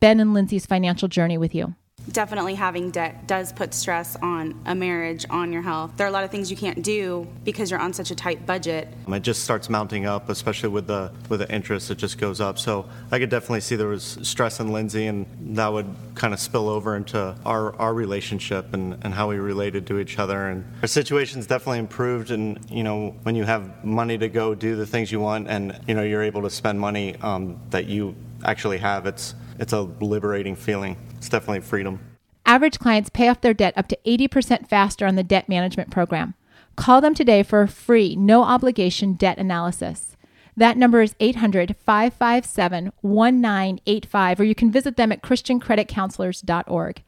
Ben 0.00 0.20
and 0.20 0.34
Lindsay's 0.34 0.66
financial 0.66 1.08
journey 1.08 1.38
with 1.38 1.54
you 1.54 1.74
definitely 2.08 2.54
having 2.54 2.90
debt 2.90 3.26
does 3.26 3.52
put 3.52 3.74
stress 3.74 4.16
on 4.16 4.60
a 4.66 4.74
marriage, 4.74 5.24
on 5.30 5.52
your 5.52 5.62
health. 5.62 5.92
There 5.96 6.06
are 6.06 6.10
a 6.10 6.12
lot 6.12 6.24
of 6.24 6.30
things 6.30 6.50
you 6.50 6.56
can't 6.56 6.82
do 6.82 7.26
because 7.44 7.70
you're 7.70 7.80
on 7.80 7.92
such 7.92 8.10
a 8.10 8.14
tight 8.14 8.46
budget. 8.46 8.88
It 9.08 9.22
just 9.22 9.44
starts 9.44 9.68
mounting 9.68 10.06
up, 10.06 10.28
especially 10.28 10.70
with 10.70 10.86
the 10.86 11.12
with 11.28 11.40
the 11.40 11.52
interest. 11.52 11.90
It 11.90 11.98
just 11.98 12.18
goes 12.18 12.40
up. 12.40 12.58
So 12.58 12.88
I 13.10 13.18
could 13.18 13.30
definitely 13.30 13.60
see 13.60 13.76
there 13.76 13.88
was 13.88 14.18
stress 14.22 14.60
in 14.60 14.72
Lindsay, 14.72 15.06
and 15.06 15.26
that 15.56 15.68
would 15.68 15.94
kind 16.14 16.34
of 16.34 16.40
spill 16.40 16.68
over 16.68 16.96
into 16.96 17.36
our 17.44 17.74
our 17.76 17.94
relationship 17.94 18.74
and, 18.74 18.96
and 19.02 19.14
how 19.14 19.28
we 19.28 19.36
related 19.36 19.86
to 19.88 19.98
each 19.98 20.18
other. 20.18 20.48
And 20.48 20.64
our 20.82 20.88
situation's 20.88 21.46
definitely 21.46 21.78
improved. 21.78 22.30
And 22.30 22.58
you 22.70 22.82
know, 22.82 23.14
when 23.22 23.34
you 23.34 23.44
have 23.44 23.84
money 23.84 24.18
to 24.18 24.28
go 24.28 24.54
do 24.54 24.76
the 24.76 24.86
things 24.86 25.12
you 25.12 25.20
want, 25.20 25.48
and 25.48 25.78
you 25.86 25.94
know 25.94 26.02
you're 26.02 26.22
able 26.22 26.42
to 26.42 26.50
spend 26.50 26.80
money 26.80 27.16
um, 27.16 27.60
that 27.70 27.86
you 27.86 28.14
actually 28.44 28.78
have, 28.78 29.06
it's 29.06 29.34
it's 29.60 29.72
a 29.74 29.82
liberating 29.82 30.56
feeling. 30.56 30.96
It's 31.18 31.28
definitely 31.28 31.60
freedom. 31.60 32.00
Average 32.46 32.78
clients 32.78 33.10
pay 33.10 33.28
off 33.28 33.42
their 33.42 33.54
debt 33.54 33.74
up 33.76 33.86
to 33.88 33.98
80% 34.06 34.66
faster 34.66 35.06
on 35.06 35.14
the 35.14 35.22
debt 35.22 35.48
management 35.48 35.90
program. 35.90 36.34
Call 36.76 37.00
them 37.00 37.14
today 37.14 37.42
for 37.42 37.60
a 37.60 37.68
free, 37.68 38.16
no 38.16 38.42
obligation 38.42 39.12
debt 39.12 39.38
analysis. 39.38 40.16
That 40.56 40.76
number 40.76 41.02
is 41.02 41.14
800 41.20 41.76
557 41.76 42.92
1985, 43.02 44.40
or 44.40 44.44
you 44.44 44.54
can 44.54 44.70
visit 44.72 44.96
them 44.96 45.12
at 45.12 45.22
ChristianCreditCounselors.org. 45.22 47.02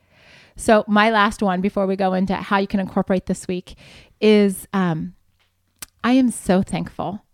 So, 0.55 0.85
my 0.87 1.11
last 1.11 1.43
one 1.43 1.61
before 1.61 1.87
we 1.87 1.97
go 1.97 2.13
into 2.13 2.37
how 2.37 2.59
you 2.59 2.67
can 2.67 2.79
incorporate 2.79 3.27
this 3.27 3.49
week 3.49 3.75
is 4.21 4.69
um, 4.73 5.15
I 6.05 6.13
am 6.13 6.31
so 6.31 6.63
thankful 6.63 7.25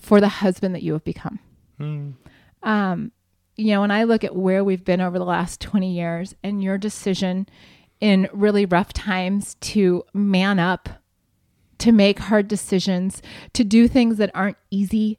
for 0.00 0.20
the 0.20 0.28
husband 0.28 0.74
that 0.74 0.82
you 0.82 0.94
have 0.94 1.04
become. 1.04 1.38
Mm. 1.78 2.14
Um, 2.62 3.12
you 3.56 3.72
know, 3.72 3.82
when 3.82 3.90
I 3.90 4.04
look 4.04 4.24
at 4.24 4.34
where 4.34 4.64
we've 4.64 4.84
been 4.84 5.00
over 5.00 5.18
the 5.18 5.24
last 5.24 5.60
20 5.60 5.92
years 5.92 6.34
and 6.42 6.62
your 6.62 6.78
decision 6.78 7.48
in 8.00 8.28
really 8.32 8.66
rough 8.66 8.92
times 8.92 9.54
to 9.60 10.04
man 10.12 10.58
up, 10.58 10.88
to 11.78 11.92
make 11.92 12.18
hard 12.18 12.48
decisions, 12.48 13.22
to 13.52 13.64
do 13.64 13.88
things 13.88 14.16
that 14.16 14.30
aren't 14.34 14.56
easy 14.70 15.18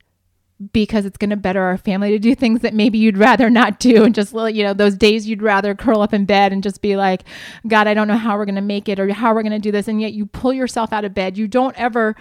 because 0.71 1.05
it's 1.05 1.17
going 1.17 1.29
to 1.29 1.35
better 1.35 1.61
our 1.61 1.77
family, 1.77 2.11
to 2.11 2.19
do 2.19 2.33
things 2.33 2.61
that 2.61 2.73
maybe 2.73 2.97
you'd 2.97 3.17
rather 3.17 3.49
not 3.49 3.79
do. 3.79 4.03
And 4.03 4.15
just, 4.15 4.33
you 4.33 4.63
know, 4.63 4.73
those 4.73 4.95
days 4.95 5.27
you'd 5.27 5.41
rather 5.41 5.75
curl 5.75 6.01
up 6.01 6.13
in 6.13 6.25
bed 6.25 6.53
and 6.53 6.63
just 6.63 6.81
be 6.81 6.95
like, 6.95 7.23
God, 7.67 7.87
I 7.87 7.93
don't 7.93 8.07
know 8.07 8.17
how 8.17 8.37
we're 8.37 8.45
going 8.45 8.55
to 8.55 8.61
make 8.61 8.87
it 8.87 8.99
or 8.99 9.11
how 9.13 9.33
we're 9.33 9.43
going 9.43 9.51
to 9.51 9.59
do 9.59 9.71
this. 9.71 9.87
And 9.87 10.01
yet 10.01 10.13
you 10.13 10.25
pull 10.25 10.53
yourself 10.53 10.93
out 10.93 11.05
of 11.05 11.13
bed. 11.13 11.37
You 11.37 11.47
don't 11.47 11.77
ever, 11.77 12.15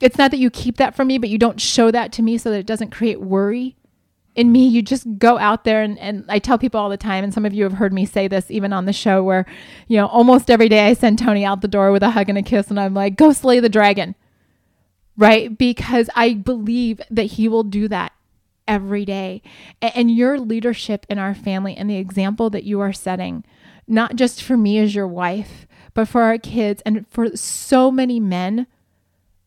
it's 0.00 0.16
not 0.16 0.30
that 0.30 0.38
you 0.38 0.50
keep 0.50 0.78
that 0.78 0.94
from 0.94 1.08
me, 1.08 1.18
but 1.18 1.28
you 1.28 1.38
don't 1.38 1.60
show 1.60 1.90
that 1.90 2.12
to 2.12 2.22
me 2.22 2.38
so 2.38 2.50
that 2.50 2.58
it 2.58 2.66
doesn't 2.66 2.90
create 2.90 3.20
worry 3.20 3.76
in 4.34 4.52
me, 4.52 4.66
you 4.66 4.82
just 4.82 5.06
go 5.18 5.38
out 5.38 5.64
there 5.64 5.82
and, 5.82 5.98
and 5.98 6.24
I 6.28 6.38
tell 6.38 6.58
people 6.58 6.80
all 6.80 6.88
the 6.88 6.96
time, 6.96 7.24
and 7.24 7.34
some 7.34 7.44
of 7.44 7.52
you 7.52 7.64
have 7.64 7.74
heard 7.74 7.92
me 7.92 8.06
say 8.06 8.28
this 8.28 8.50
even 8.50 8.72
on 8.72 8.84
the 8.86 8.92
show, 8.92 9.22
where, 9.22 9.44
you 9.88 9.96
know, 9.96 10.06
almost 10.06 10.50
every 10.50 10.68
day 10.68 10.86
I 10.86 10.94
send 10.94 11.18
Tony 11.18 11.44
out 11.44 11.60
the 11.60 11.68
door 11.68 11.92
with 11.92 12.02
a 12.02 12.10
hug 12.10 12.28
and 12.28 12.38
a 12.38 12.42
kiss, 12.42 12.68
and 12.68 12.78
I'm 12.78 12.94
like, 12.94 13.16
go 13.16 13.32
slay 13.32 13.60
the 13.60 13.68
dragon. 13.68 14.14
Right? 15.16 15.58
Because 15.58 16.08
I 16.14 16.34
believe 16.34 17.00
that 17.10 17.24
he 17.24 17.48
will 17.48 17.64
do 17.64 17.88
that 17.88 18.12
every 18.66 19.04
day. 19.04 19.42
And, 19.82 19.92
and 19.94 20.10
your 20.10 20.38
leadership 20.38 21.04
in 21.10 21.18
our 21.18 21.34
family 21.34 21.76
and 21.76 21.90
the 21.90 21.96
example 21.96 22.48
that 22.50 22.64
you 22.64 22.80
are 22.80 22.92
setting, 22.92 23.44
not 23.86 24.16
just 24.16 24.42
for 24.42 24.56
me 24.56 24.78
as 24.78 24.94
your 24.94 25.08
wife, 25.08 25.66
but 25.92 26.08
for 26.08 26.22
our 26.22 26.38
kids 26.38 26.80
and 26.86 27.06
for 27.08 27.36
so 27.36 27.90
many 27.90 28.20
men 28.20 28.66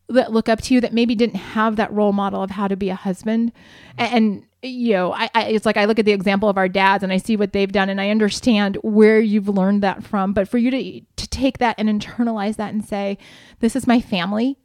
that 0.08 0.32
look 0.32 0.48
up 0.48 0.60
to 0.60 0.74
you 0.74 0.80
that 0.80 0.92
maybe 0.92 1.14
didn't 1.14 1.36
have 1.36 1.76
that 1.76 1.92
role 1.92 2.12
model 2.12 2.42
of 2.42 2.50
how 2.50 2.68
to 2.68 2.76
be 2.76 2.90
a 2.90 2.94
husband 2.94 3.52
and 3.96 4.44
you 4.64 4.94
know, 4.94 5.12
I, 5.12 5.28
I, 5.34 5.44
it's 5.48 5.66
like 5.66 5.76
I 5.76 5.84
look 5.84 5.98
at 5.98 6.06
the 6.06 6.12
example 6.12 6.48
of 6.48 6.56
our 6.56 6.68
dads 6.68 7.04
and 7.04 7.12
I 7.12 7.18
see 7.18 7.36
what 7.36 7.52
they've 7.52 7.70
done 7.70 7.90
and 7.90 8.00
I 8.00 8.08
understand 8.08 8.78
where 8.82 9.20
you've 9.20 9.48
learned 9.48 9.82
that 9.82 10.02
from. 10.02 10.32
But 10.32 10.48
for 10.48 10.56
you 10.58 10.70
to 10.70 11.00
to 11.00 11.28
take 11.28 11.58
that 11.58 11.74
and 11.78 11.88
internalize 11.88 12.56
that 12.56 12.72
and 12.72 12.84
say, 12.84 13.18
this 13.60 13.76
is 13.76 13.86
my 13.86 14.00
family, 14.00 14.58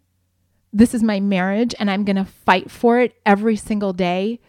this 0.71 0.93
is 0.93 1.04
my 1.04 1.19
marriage, 1.19 1.75
and 1.80 1.91
I'm 1.91 2.06
gonna 2.06 2.25
fight 2.25 2.71
for 2.71 2.99
it 2.99 3.13
every 3.25 3.58
single 3.58 3.91
day. 3.91 4.39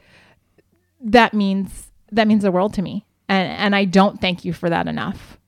That 1.00 1.34
means 1.34 1.90
that 2.12 2.28
means 2.28 2.44
the 2.44 2.52
world 2.52 2.74
to 2.74 2.82
me, 2.82 3.04
and 3.28 3.50
and 3.50 3.74
I 3.74 3.86
don't 3.86 4.20
thank 4.20 4.44
you 4.44 4.52
for 4.52 4.70
that 4.70 4.86
enough. 4.86 5.38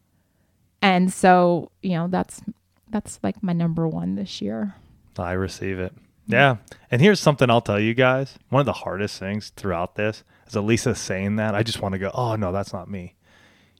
And 0.80 1.12
so 1.12 1.70
you 1.80 1.92
know 1.92 2.08
that's 2.08 2.42
that's 2.88 3.20
like 3.22 3.40
my 3.40 3.52
number 3.52 3.86
one 3.86 4.16
this 4.16 4.42
year. 4.42 4.74
I 5.18 5.32
receive 5.32 5.78
it. 5.78 5.92
Yeah. 6.26 6.56
And 6.90 7.00
here's 7.00 7.20
something 7.20 7.50
I'll 7.50 7.60
tell 7.60 7.80
you 7.80 7.94
guys. 7.94 8.38
One 8.48 8.60
of 8.60 8.66
the 8.66 8.72
hardest 8.72 9.18
things 9.18 9.50
throughout 9.56 9.96
this 9.96 10.24
is 10.46 10.54
Elisa 10.54 10.94
saying 10.94 11.36
that. 11.36 11.54
I 11.54 11.62
just 11.62 11.82
want 11.82 11.92
to 11.92 11.98
go, 11.98 12.10
oh, 12.14 12.36
no, 12.36 12.52
that's 12.52 12.72
not 12.72 12.90
me. 12.90 13.16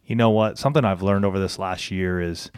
You 0.04 0.16
know 0.16 0.30
what? 0.30 0.58
Something 0.58 0.84
I've 0.84 1.02
learned 1.02 1.24
over 1.24 1.38
this 1.38 1.58
last 1.58 1.90
year 1.90 2.20
is 2.20 2.50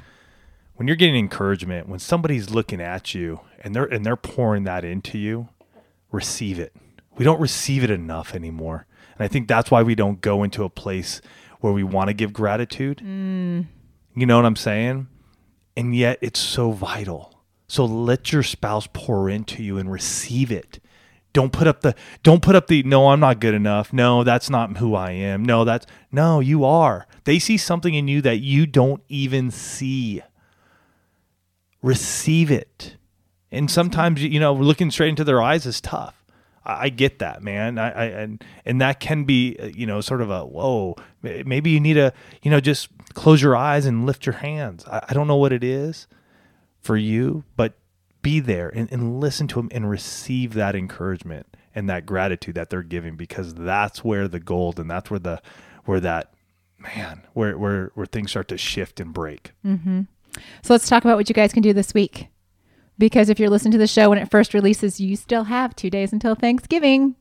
when 0.74 0.88
you're 0.88 0.96
getting 0.96 1.16
encouragement, 1.16 1.88
when 1.88 2.00
somebody's 2.00 2.50
looking 2.50 2.80
at 2.80 3.14
you 3.14 3.40
and 3.62 3.74
they're 3.74 3.84
and 3.84 4.04
they're 4.04 4.16
pouring 4.16 4.64
that 4.64 4.84
into 4.84 5.18
you, 5.18 5.48
receive 6.10 6.58
it. 6.58 6.74
We 7.16 7.24
don't 7.24 7.40
receive 7.40 7.84
it 7.84 7.90
enough 7.90 8.34
anymore. 8.34 8.86
And 9.16 9.24
I 9.24 9.28
think 9.28 9.46
that's 9.46 9.70
why 9.70 9.82
we 9.82 9.94
don't 9.94 10.20
go 10.20 10.42
into 10.42 10.64
a 10.64 10.70
place 10.70 11.20
where 11.60 11.72
we 11.72 11.84
want 11.84 12.08
to 12.08 12.14
give 12.14 12.32
gratitude. 12.32 12.98
Mm. 13.04 13.66
You 14.16 14.26
know 14.26 14.36
what 14.36 14.46
I'm 14.46 14.56
saying? 14.56 15.06
And 15.76 15.94
yet 15.94 16.18
it's 16.20 16.40
so 16.40 16.72
vital 16.72 17.33
so 17.66 17.84
let 17.84 18.32
your 18.32 18.42
spouse 18.42 18.88
pour 18.92 19.28
into 19.28 19.62
you 19.62 19.78
and 19.78 19.90
receive 19.90 20.50
it. 20.50 20.80
don't 21.32 21.52
put 21.52 21.66
up 21.66 21.80
the 21.80 21.94
don't 22.22 22.42
put 22.42 22.54
up 22.54 22.66
the 22.66 22.82
no 22.84 23.10
i'm 23.10 23.20
not 23.20 23.40
good 23.40 23.54
enough 23.54 23.92
no 23.92 24.22
that's 24.22 24.50
not 24.50 24.76
who 24.76 24.94
i 24.94 25.10
am 25.10 25.44
no 25.44 25.64
that's 25.64 25.86
no 26.12 26.40
you 26.40 26.64
are 26.64 27.06
they 27.24 27.38
see 27.38 27.56
something 27.56 27.94
in 27.94 28.08
you 28.08 28.20
that 28.20 28.38
you 28.38 28.66
don't 28.66 29.02
even 29.08 29.50
see 29.50 30.22
receive 31.82 32.50
it 32.50 32.96
and 33.50 33.70
sometimes 33.70 34.22
you 34.22 34.40
know 34.40 34.52
looking 34.52 34.90
straight 34.90 35.08
into 35.08 35.24
their 35.24 35.42
eyes 35.42 35.66
is 35.66 35.80
tough 35.80 36.20
I, 36.66 36.88
get 36.88 37.18
that, 37.18 37.42
man. 37.42 37.76
I, 37.76 37.90
I, 37.90 38.04
and 38.06 38.42
and 38.64 38.80
that 38.80 38.98
can 38.98 39.24
be, 39.24 39.54
uh, 39.58 39.66
you 39.66 39.84
know, 39.84 40.00
sort 40.00 40.22
of 40.22 40.30
a 40.30 40.46
whoa. 40.46 40.96
Maybe 41.22 41.70
you 41.70 41.78
need 41.78 41.92
to, 41.94 42.12
you 42.42 42.50
know, 42.50 42.58
just 42.58 42.88
close 43.12 43.42
your 43.42 43.54
eyes 43.54 43.84
and 43.84 44.06
lift 44.06 44.24
your 44.24 44.36
hands. 44.36 44.82
I, 44.86 45.04
I 45.10 45.12
don't 45.12 45.26
know 45.26 45.36
what 45.36 45.52
it 45.52 45.62
is 45.62 46.06
for 46.84 46.96
you, 46.96 47.44
but 47.56 47.74
be 48.22 48.40
there 48.40 48.68
and, 48.68 48.90
and 48.92 49.20
listen 49.20 49.48
to 49.48 49.56
them 49.56 49.68
and 49.72 49.88
receive 49.88 50.54
that 50.54 50.76
encouragement 50.76 51.56
and 51.74 51.88
that 51.88 52.06
gratitude 52.06 52.54
that 52.54 52.70
they're 52.70 52.82
giving 52.82 53.16
because 53.16 53.54
that's 53.54 54.04
where 54.04 54.28
the 54.28 54.40
gold 54.40 54.78
and 54.78 54.90
that's 54.90 55.10
where 55.10 55.18
the 55.18 55.40
where 55.84 56.00
that 56.00 56.32
man 56.78 57.22
where 57.32 57.56
where 57.58 57.90
where 57.94 58.06
things 58.06 58.30
start 58.30 58.48
to 58.48 58.58
shift 58.58 59.00
and 59.00 59.12
break. 59.12 59.52
Mm-hmm. 59.64 60.02
So 60.62 60.74
let's 60.74 60.88
talk 60.88 61.04
about 61.04 61.16
what 61.16 61.28
you 61.28 61.34
guys 61.34 61.52
can 61.52 61.62
do 61.62 61.72
this 61.72 61.94
week 61.94 62.28
because 62.98 63.28
if 63.28 63.40
you're 63.40 63.50
listening 63.50 63.72
to 63.72 63.78
the 63.78 63.86
show 63.86 64.10
when 64.10 64.18
it 64.18 64.30
first 64.30 64.54
releases, 64.54 65.00
you 65.00 65.16
still 65.16 65.44
have 65.44 65.74
two 65.74 65.90
days 65.90 66.12
until 66.12 66.34
Thanksgiving, 66.34 67.16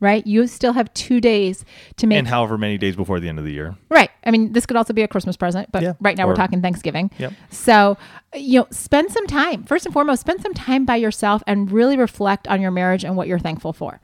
right? 0.00 0.26
You 0.26 0.46
still 0.46 0.72
have 0.72 0.92
two 0.94 1.20
days 1.20 1.64
to 1.96 2.06
make. 2.06 2.18
And 2.18 2.28
however 2.28 2.58
many 2.58 2.78
days 2.78 2.96
before 2.96 3.20
the 3.20 3.28
end 3.28 3.38
of 3.38 3.44
the 3.44 3.52
year. 3.52 3.76
Right. 3.88 4.10
I 4.24 4.30
mean, 4.30 4.52
this 4.52 4.66
could 4.66 4.76
also 4.76 4.92
be 4.92 5.02
a 5.02 5.08
Christmas 5.08 5.36
present, 5.36 5.70
but 5.72 5.82
Yeah, 5.82 5.94
right 6.00 6.16
now 6.16 6.24
or- 6.24 6.28
we're 6.28 6.34
talking 6.36 6.60
Thanksgiving. 6.60 7.10
Yep. 7.18 7.32
So, 7.50 7.96
you 8.34 8.60
know, 8.60 8.66
spend 8.70 9.10
some 9.10 9.26
time. 9.26 9.64
First 9.64 9.86
and 9.86 9.92
foremost, 9.92 10.20
spend 10.20 10.42
some 10.42 10.54
time 10.54 10.84
by 10.84 10.96
yourself 10.96 11.42
and 11.46 11.70
really 11.70 11.96
reflect 11.96 12.46
on 12.48 12.60
your 12.60 12.70
marriage 12.70 13.04
and 13.04 13.16
what 13.16 13.28
you're 13.28 13.38
thankful 13.38 13.72
for. 13.72 14.00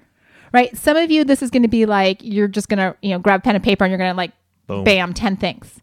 Right? 0.52 0.76
Some 0.76 0.96
of 0.96 1.10
you, 1.10 1.24
this 1.24 1.42
is 1.42 1.50
going 1.50 1.62
to 1.62 1.68
be 1.68 1.86
like 1.86 2.18
you're 2.22 2.48
just 2.48 2.68
going 2.68 2.78
to, 2.78 2.96
you 3.02 3.10
know, 3.10 3.18
grab 3.18 3.42
pen 3.42 3.54
and 3.54 3.64
paper 3.64 3.84
and 3.84 3.90
you're 3.90 3.98
going 3.98 4.10
to 4.12 4.16
like, 4.16 4.32
Boom. 4.66 4.84
bam, 4.84 5.12
10 5.14 5.36
things. 5.36 5.80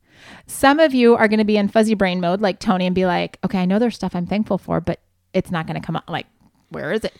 Some 0.47 0.79
of 0.79 0.93
you 0.93 1.15
are 1.15 1.27
going 1.27 1.39
to 1.39 1.45
be 1.45 1.57
in 1.57 1.67
fuzzy 1.69 1.93
brain 1.93 2.19
mode, 2.21 2.41
like 2.41 2.59
Tony, 2.59 2.85
and 2.85 2.95
be 2.95 3.05
like, 3.05 3.37
okay, 3.43 3.59
I 3.59 3.65
know 3.65 3.79
there's 3.79 3.95
stuff 3.95 4.15
I'm 4.15 4.25
thankful 4.25 4.57
for, 4.57 4.79
but 4.81 4.99
it's 5.33 5.51
not 5.51 5.67
going 5.67 5.79
to 5.79 5.85
come 5.85 5.95
up. 5.95 6.09
Like, 6.09 6.25
where 6.69 6.91
is 6.91 7.03
it? 7.03 7.13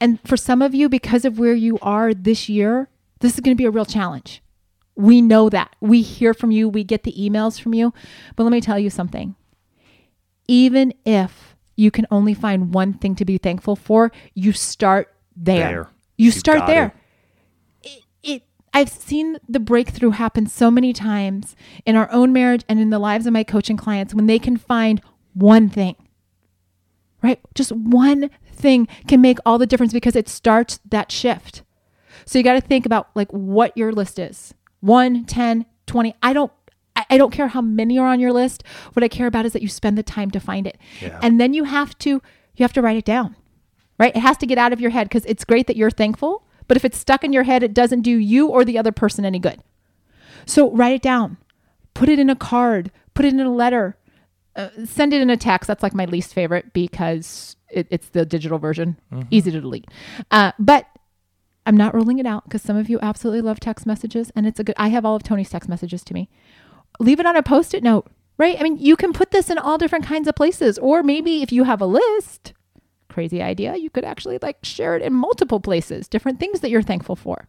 And 0.00 0.20
for 0.26 0.36
some 0.36 0.62
of 0.62 0.74
you, 0.74 0.88
because 0.88 1.24
of 1.24 1.38
where 1.38 1.54
you 1.54 1.78
are 1.80 2.12
this 2.12 2.48
year, 2.48 2.88
this 3.20 3.34
is 3.34 3.40
going 3.40 3.56
to 3.56 3.60
be 3.60 3.66
a 3.66 3.70
real 3.70 3.84
challenge. 3.84 4.42
We 4.96 5.20
know 5.20 5.48
that. 5.48 5.74
We 5.80 6.02
hear 6.02 6.34
from 6.34 6.50
you, 6.50 6.68
we 6.68 6.84
get 6.84 7.02
the 7.02 7.12
emails 7.12 7.60
from 7.60 7.74
you. 7.74 7.92
But 8.36 8.44
let 8.44 8.52
me 8.52 8.60
tell 8.60 8.78
you 8.78 8.90
something. 8.90 9.34
Even 10.46 10.92
if 11.04 11.56
you 11.76 11.90
can 11.90 12.06
only 12.10 12.34
find 12.34 12.72
one 12.74 12.92
thing 12.92 13.14
to 13.16 13.24
be 13.24 13.38
thankful 13.38 13.76
for, 13.76 14.12
you 14.34 14.52
start 14.52 15.14
there. 15.36 15.68
There. 15.68 15.88
You 16.16 16.26
You 16.26 16.30
start 16.30 16.66
there. 16.66 16.94
it. 17.82 17.90
It, 17.90 18.02
it 18.22 18.42
I've 18.72 18.88
seen 18.90 19.38
the 19.48 19.60
breakthrough 19.60 20.10
happen 20.10 20.46
so 20.46 20.70
many 20.70 20.92
times 20.92 21.56
in 21.86 21.96
our 21.96 22.10
own 22.12 22.32
marriage 22.32 22.64
and 22.68 22.78
in 22.78 22.90
the 22.90 22.98
lives 22.98 23.26
of 23.26 23.32
my 23.32 23.42
coaching 23.42 23.76
clients 23.76 24.14
when 24.14 24.26
they 24.26 24.38
can 24.38 24.56
find 24.56 25.00
one 25.32 25.68
thing. 25.68 25.96
Right? 27.22 27.40
Just 27.54 27.72
one 27.72 28.30
thing 28.64 28.88
can 29.06 29.20
make 29.20 29.38
all 29.44 29.58
the 29.58 29.66
difference 29.66 29.92
because 29.92 30.16
it 30.16 30.28
starts 30.28 30.80
that 30.88 31.12
shift. 31.12 31.62
So 32.24 32.38
you 32.38 32.42
got 32.42 32.54
to 32.54 32.60
think 32.60 32.86
about 32.86 33.10
like 33.14 33.30
what 33.30 33.76
your 33.76 33.92
list 33.92 34.18
is. 34.18 34.54
1, 34.80 35.26
10, 35.26 35.66
20. 35.86 36.14
I 36.22 36.32
don't 36.32 36.50
I 37.10 37.18
don't 37.18 37.32
care 37.32 37.48
how 37.48 37.60
many 37.60 37.98
are 37.98 38.06
on 38.06 38.20
your 38.20 38.32
list. 38.32 38.62
What 38.92 39.02
I 39.02 39.08
care 39.08 39.26
about 39.26 39.46
is 39.46 39.52
that 39.52 39.62
you 39.62 39.68
spend 39.68 39.98
the 39.98 40.02
time 40.02 40.30
to 40.30 40.40
find 40.40 40.66
it. 40.66 40.78
Yeah. 41.00 41.18
And 41.22 41.40
then 41.40 41.52
you 41.52 41.64
have 41.64 41.98
to 41.98 42.22
you 42.56 42.62
have 42.62 42.72
to 42.74 42.82
write 42.82 42.96
it 42.96 43.04
down. 43.04 43.36
Right? 43.98 44.14
It 44.14 44.20
has 44.20 44.36
to 44.38 44.46
get 44.46 44.58
out 44.58 44.72
of 44.72 44.80
your 44.80 44.90
head 44.90 45.08
because 45.08 45.24
it's 45.26 45.44
great 45.44 45.66
that 45.66 45.76
you're 45.76 45.90
thankful, 45.90 46.44
but 46.66 46.76
if 46.76 46.84
it's 46.84 46.98
stuck 46.98 47.22
in 47.22 47.32
your 47.32 47.44
head, 47.44 47.62
it 47.62 47.74
doesn't 47.74 48.02
do 48.02 48.16
you 48.16 48.48
or 48.48 48.64
the 48.64 48.78
other 48.78 48.92
person 48.92 49.24
any 49.24 49.38
good. 49.38 49.62
So 50.46 50.70
write 50.70 50.94
it 50.94 51.02
down. 51.02 51.36
Put 51.94 52.08
it 52.08 52.18
in 52.18 52.28
a 52.28 52.34
card, 52.34 52.90
put 53.14 53.24
it 53.24 53.32
in 53.32 53.40
a 53.40 53.54
letter, 53.54 53.96
uh, 54.56 54.70
send 54.84 55.12
it 55.12 55.20
in 55.20 55.30
a 55.30 55.36
text. 55.36 55.68
That's 55.68 55.82
like 55.82 55.94
my 55.94 56.06
least 56.06 56.34
favorite 56.34 56.72
because 56.72 57.56
it, 57.74 57.86
it's 57.90 58.08
the 58.08 58.24
digital 58.24 58.58
version, 58.58 58.96
easy 59.30 59.50
to 59.50 59.60
delete. 59.60 59.86
Uh, 60.30 60.52
but 60.58 60.86
I'm 61.66 61.76
not 61.76 61.94
ruling 61.94 62.18
it 62.18 62.26
out 62.26 62.44
because 62.44 62.62
some 62.62 62.76
of 62.76 62.88
you 62.88 62.98
absolutely 63.00 63.40
love 63.40 63.60
text 63.60 63.86
messages, 63.86 64.30
and 64.36 64.46
it's 64.46 64.60
a 64.60 64.64
good. 64.64 64.74
I 64.78 64.88
have 64.88 65.04
all 65.04 65.16
of 65.16 65.22
Tony's 65.22 65.50
text 65.50 65.68
messages 65.68 66.02
to 66.04 66.14
me. 66.14 66.28
Leave 67.00 67.20
it 67.20 67.26
on 67.26 67.36
a 67.36 67.42
post-it 67.42 67.82
note, 67.82 68.10
right? 68.38 68.58
I 68.58 68.62
mean, 68.62 68.78
you 68.78 68.96
can 68.96 69.12
put 69.12 69.30
this 69.30 69.50
in 69.50 69.58
all 69.58 69.78
different 69.78 70.06
kinds 70.06 70.28
of 70.28 70.34
places, 70.34 70.78
or 70.78 71.02
maybe 71.02 71.42
if 71.42 71.52
you 71.52 71.64
have 71.64 71.80
a 71.80 71.86
list, 71.86 72.52
crazy 73.08 73.42
idea, 73.42 73.76
you 73.76 73.90
could 73.90 74.04
actually 74.04 74.38
like 74.40 74.58
share 74.64 74.96
it 74.96 75.02
in 75.02 75.12
multiple 75.12 75.60
places, 75.60 76.08
different 76.08 76.38
things 76.38 76.60
that 76.60 76.70
you're 76.70 76.82
thankful 76.82 77.16
for 77.16 77.46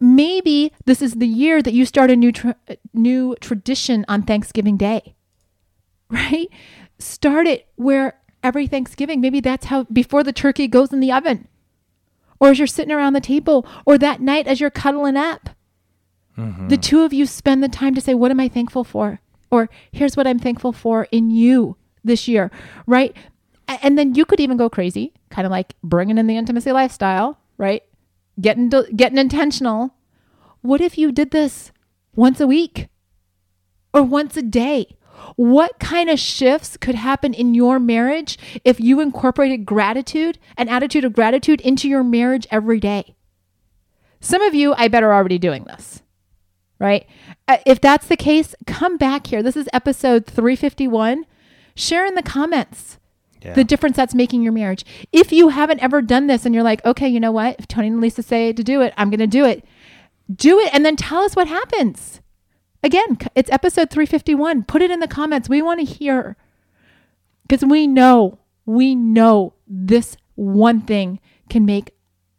maybe 0.00 0.72
this 0.84 1.00
is 1.00 1.14
the 1.14 1.26
year 1.26 1.62
that 1.62 1.72
you 1.72 1.86
start 1.86 2.10
a 2.10 2.16
new 2.16 2.32
tra- 2.32 2.56
new 2.92 3.34
tradition 3.40 4.04
on 4.08 4.22
Thanksgiving 4.22 4.76
Day. 4.76 5.14
Right? 6.08 6.46
Start 7.00 7.48
it 7.48 7.66
where 7.74 8.20
every 8.46 8.66
Thanksgiving, 8.66 9.20
maybe 9.20 9.40
that's 9.40 9.66
how 9.66 9.84
before 9.84 10.22
the 10.22 10.32
turkey 10.32 10.68
goes 10.68 10.92
in 10.92 11.00
the 11.00 11.12
oven. 11.12 11.48
Or 12.38 12.48
as 12.48 12.58
you're 12.58 12.66
sitting 12.66 12.92
around 12.92 13.14
the 13.14 13.20
table 13.20 13.66
or 13.84 13.98
that 13.98 14.20
night 14.20 14.46
as 14.46 14.60
you're 14.60 14.70
cuddling 14.70 15.16
up. 15.16 15.50
Mm-hmm. 16.36 16.68
The 16.68 16.76
two 16.76 17.02
of 17.02 17.12
you 17.12 17.24
spend 17.26 17.62
the 17.62 17.68
time 17.68 17.94
to 17.94 18.00
say 18.00 18.14
what 18.14 18.30
am 18.30 18.40
I 18.40 18.48
thankful 18.48 18.84
for? 18.84 19.20
Or 19.50 19.70
here's 19.90 20.16
what 20.16 20.26
I'm 20.26 20.38
thankful 20.38 20.72
for 20.72 21.08
in 21.10 21.30
you 21.30 21.76
this 22.04 22.28
year, 22.28 22.50
right? 22.86 23.16
And 23.68 23.98
then 23.98 24.14
you 24.14 24.24
could 24.24 24.40
even 24.40 24.56
go 24.56 24.68
crazy, 24.68 25.12
kind 25.30 25.46
of 25.46 25.50
like 25.50 25.74
bringing 25.82 26.18
in 26.18 26.26
the 26.26 26.36
intimacy 26.36 26.72
lifestyle, 26.72 27.38
right? 27.58 27.82
getting 28.40 28.68
getting 28.68 29.18
intentional. 29.18 29.94
What 30.62 30.80
if 30.80 30.98
you 30.98 31.12
did 31.12 31.30
this 31.30 31.72
once 32.14 32.40
a 32.40 32.46
week 32.46 32.88
or 33.92 34.02
once 34.02 34.36
a 34.36 34.42
day? 34.42 34.95
What 35.36 35.78
kind 35.78 36.08
of 36.10 36.18
shifts 36.18 36.76
could 36.76 36.94
happen 36.94 37.34
in 37.34 37.54
your 37.54 37.78
marriage 37.78 38.38
if 38.64 38.80
you 38.80 39.00
incorporated 39.00 39.64
gratitude, 39.66 40.38
an 40.56 40.68
attitude 40.68 41.04
of 41.04 41.12
gratitude 41.12 41.60
into 41.60 41.88
your 41.88 42.02
marriage 42.02 42.46
every 42.50 42.80
day? 42.80 43.14
Some 44.20 44.42
of 44.42 44.54
you, 44.54 44.74
I 44.76 44.88
bet, 44.88 45.02
are 45.02 45.12
already 45.12 45.38
doing 45.38 45.64
this, 45.64 46.02
right? 46.78 47.06
Uh, 47.46 47.58
If 47.66 47.80
that's 47.80 48.06
the 48.06 48.16
case, 48.16 48.54
come 48.66 48.96
back 48.96 49.26
here. 49.28 49.42
This 49.42 49.56
is 49.56 49.68
episode 49.72 50.26
351. 50.26 51.26
Share 51.74 52.06
in 52.06 52.14
the 52.14 52.22
comments 52.22 52.98
Yeah. 53.42 53.52
the 53.52 53.62
difference 53.64 53.96
that's 53.96 54.14
making 54.14 54.42
your 54.42 54.52
marriage. 54.52 54.84
If 55.12 55.32
you 55.32 55.50
haven't 55.50 55.80
ever 55.82 56.00
done 56.02 56.26
this 56.26 56.46
and 56.46 56.54
you're 56.54 56.64
like, 56.64 56.84
okay, 56.84 57.06
you 57.08 57.20
know 57.20 57.30
what? 57.32 57.56
If 57.58 57.68
Tony 57.68 57.88
and 57.88 58.00
Lisa 58.00 58.22
say 58.22 58.52
to 58.52 58.64
do 58.64 58.80
it, 58.80 58.92
I'm 58.96 59.10
going 59.10 59.20
to 59.20 59.26
do 59.26 59.44
it. 59.44 59.64
Do 60.34 60.58
it 60.58 60.70
and 60.74 60.84
then 60.84 60.96
tell 60.96 61.20
us 61.20 61.36
what 61.36 61.46
happens. 61.46 62.20
Again, 62.86 63.18
it's 63.34 63.50
episode 63.50 63.90
351. 63.90 64.62
Put 64.62 64.80
it 64.80 64.92
in 64.92 65.00
the 65.00 65.08
comments. 65.08 65.48
We 65.48 65.60
want 65.60 65.80
to 65.80 65.92
hear 65.92 66.36
because 67.42 67.64
we 67.64 67.84
know, 67.88 68.38
we 68.64 68.94
know 68.94 69.54
this 69.66 70.16
one 70.36 70.82
thing 70.82 71.18
can 71.50 71.66
make 71.66 71.90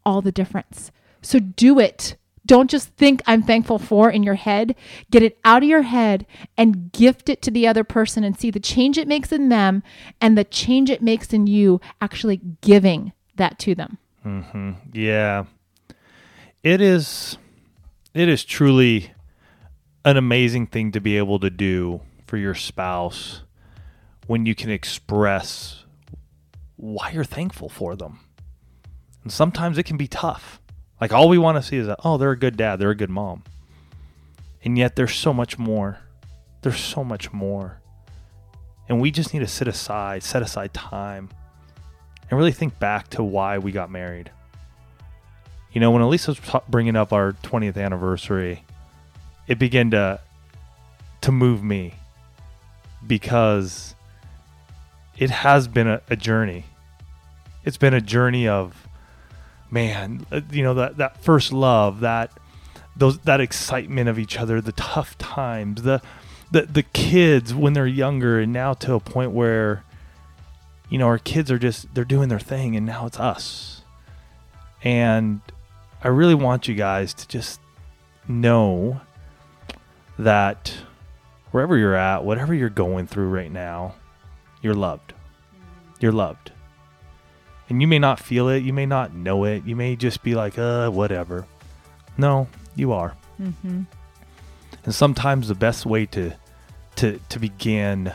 all 0.06 0.22
the 0.22 0.32
difference. 0.32 0.90
So 1.22 1.40
do 1.40 1.82
it. 1.82 2.16
Don't 2.46 2.70
just 2.70 2.96
think 2.96 3.22
I'm 3.28 3.44
thankful 3.44 3.78
for 3.78 4.10
in 4.10 4.24
your 4.24 4.36
head. 4.36 4.74
Get 5.12 5.22
it 5.22 5.38
out 5.44 5.64
of 5.64 5.70
your 5.70 5.82
head 5.82 6.26
and 6.56 6.94
gift 6.94 7.28
it 7.28 7.42
to 7.42 7.52
the 7.52 7.68
other 7.68 7.84
person 7.84 8.24
and 8.24 8.40
see 8.40 8.50
the 8.50 8.62
change 8.62 8.98
it 8.98 9.10
makes 9.10 9.34
in 9.34 9.50
them 9.50 9.84
and 10.22 10.38
the 10.38 10.46
change 10.46 10.90
it 10.90 11.02
makes 11.02 11.34
in 11.34 11.48
you 11.48 11.82
actually 12.00 12.40
giving 12.62 13.12
that 13.36 13.60
to 13.60 13.76
them. 13.76 13.98
Mm-hmm. 14.26 14.72
Yeah. 14.94 15.44
It 16.64 16.80
is 16.80 17.38
it 18.14 18.30
is 18.30 18.46
truly 18.46 19.12
an 20.08 20.16
amazing 20.16 20.68
thing 20.68 20.94
to 20.94 21.02
be 21.02 21.18
able 21.18 21.38
to 21.38 21.50
do 21.50 22.00
for 22.28 22.38
your 22.38 22.56
spouse 22.56 23.42
when 24.26 24.46
you 24.46 24.56
can 24.56 24.70
express 24.70 25.84
why 26.78 27.12
you're 27.12 27.26
thankful 27.26 27.68
for 27.68 27.94
them. 27.94 28.22
And 29.24 29.34
sometimes 29.34 29.78
it 29.78 29.84
can 29.84 29.98
be 29.98 30.08
tough. 30.08 30.62
Like 31.02 31.12
all 31.12 31.28
we 31.28 31.38
want 31.38 31.58
to 31.58 31.62
see 31.62 31.76
is 31.76 31.88
that 31.88 32.00
oh, 32.06 32.18
they're 32.18 32.32
a 32.32 32.40
good 32.40 32.56
dad, 32.56 32.78
they're 32.78 32.92
a 32.92 32.96
good 32.96 33.10
mom. 33.10 33.44
And 34.64 34.78
yet 34.78 34.96
there's 34.96 35.14
so 35.14 35.34
much 35.34 35.60
more. 35.60 36.00
There's 36.62 36.80
so 36.80 37.04
much 37.04 37.34
more. 37.34 37.82
And 38.88 39.02
we 39.02 39.12
just 39.12 39.34
need 39.34 39.42
to 39.42 39.48
sit 39.48 39.68
aside, 39.68 40.24
set 40.24 40.42
aside 40.42 40.74
time 40.74 41.28
and 42.30 42.40
really 42.40 42.54
think 42.54 42.80
back 42.80 43.10
to 43.10 43.24
why 43.24 43.58
we 43.58 43.74
got 43.74 43.92
married. 43.92 44.32
You 45.74 45.82
know, 45.82 45.92
when 45.92 46.02
Elisa 46.02 46.32
was 46.32 46.62
bringing 46.70 46.96
up 46.96 47.12
our 47.12 47.34
20th 47.34 47.78
anniversary, 47.78 48.64
it 49.48 49.60
began 49.60 49.92
to 49.92 50.20
to 51.22 51.32
move 51.32 51.64
me 51.64 51.96
because 53.06 53.96
it 55.18 55.30
has 55.30 55.68
been 55.68 55.88
a, 55.88 56.02
a 56.10 56.16
journey. 56.16 56.66
It's 57.66 57.78
been 57.78 57.94
a 57.94 58.02
journey 58.02 58.48
of 58.48 58.88
man, 59.70 60.26
uh, 60.32 60.42
you 60.52 60.64
know 60.64 60.74
that 60.76 60.98
that 60.98 61.24
first 61.24 61.52
love, 61.52 62.00
that 62.02 62.32
those 62.96 63.20
that 63.20 63.42
excitement 63.42 64.10
of 64.10 64.18
each 64.20 64.38
other, 64.40 64.62
the 64.62 64.72
tough 64.74 65.18
times, 65.18 65.84
the 65.84 66.02
the 66.52 66.62
the 66.62 66.84
kids 66.84 67.54
when 67.54 67.74
they're 67.74 67.88
younger 67.88 68.40
and 68.40 68.54
now 68.54 68.74
to 68.74 68.94
a 68.94 69.00
point 69.00 69.32
where 69.32 69.84
you 70.90 70.98
know 70.98 71.08
our 71.08 71.18
kids 71.18 71.52
are 71.52 71.60
just 71.60 71.94
they're 71.94 72.06
doing 72.06 72.30
their 72.30 72.40
thing 72.40 72.76
and 72.76 72.86
now 72.86 73.06
it's 73.06 73.20
us 73.20 73.82
And 74.84 75.42
I 76.04 76.10
really 76.10 76.36
want 76.36 76.68
you 76.68 76.76
guys 76.76 77.14
to 77.16 77.28
just 77.28 77.60
know 78.28 79.02
that 80.20 80.74
wherever 81.52 81.78
you're 81.78 81.96
at, 81.96 82.24
whatever 82.24 82.54
you're 82.54 82.70
going 82.70 83.08
through 83.08 83.30
right 83.30 83.52
now, 83.52 83.96
you're 84.62 84.74
loved. 84.74 85.14
You're 86.00 86.12
loved. 86.12 86.52
And 87.70 87.82
you 87.82 87.88
may 87.88 88.00
not 88.00 88.20
feel 88.20 88.48
it, 88.50 88.64
you 88.64 88.74
may 88.74 88.86
not 88.86 89.14
know 89.14 89.44
it, 89.44 89.66
you 89.66 89.76
may 89.76 89.96
just 89.96 90.24
be 90.24 90.36
like, 90.36 90.58
uh, 90.58 90.90
whatever. 90.90 91.46
No, 92.18 92.48
you 92.76 92.94
are. 92.94 93.16
Mm-hmm. 93.42 93.84
And 94.86 94.96
sometimes 94.96 95.48
the 95.48 95.56
best 95.56 95.86
way 95.86 96.06
to 96.08 96.34
to 96.96 97.20
to 97.30 97.40
begin 97.40 98.12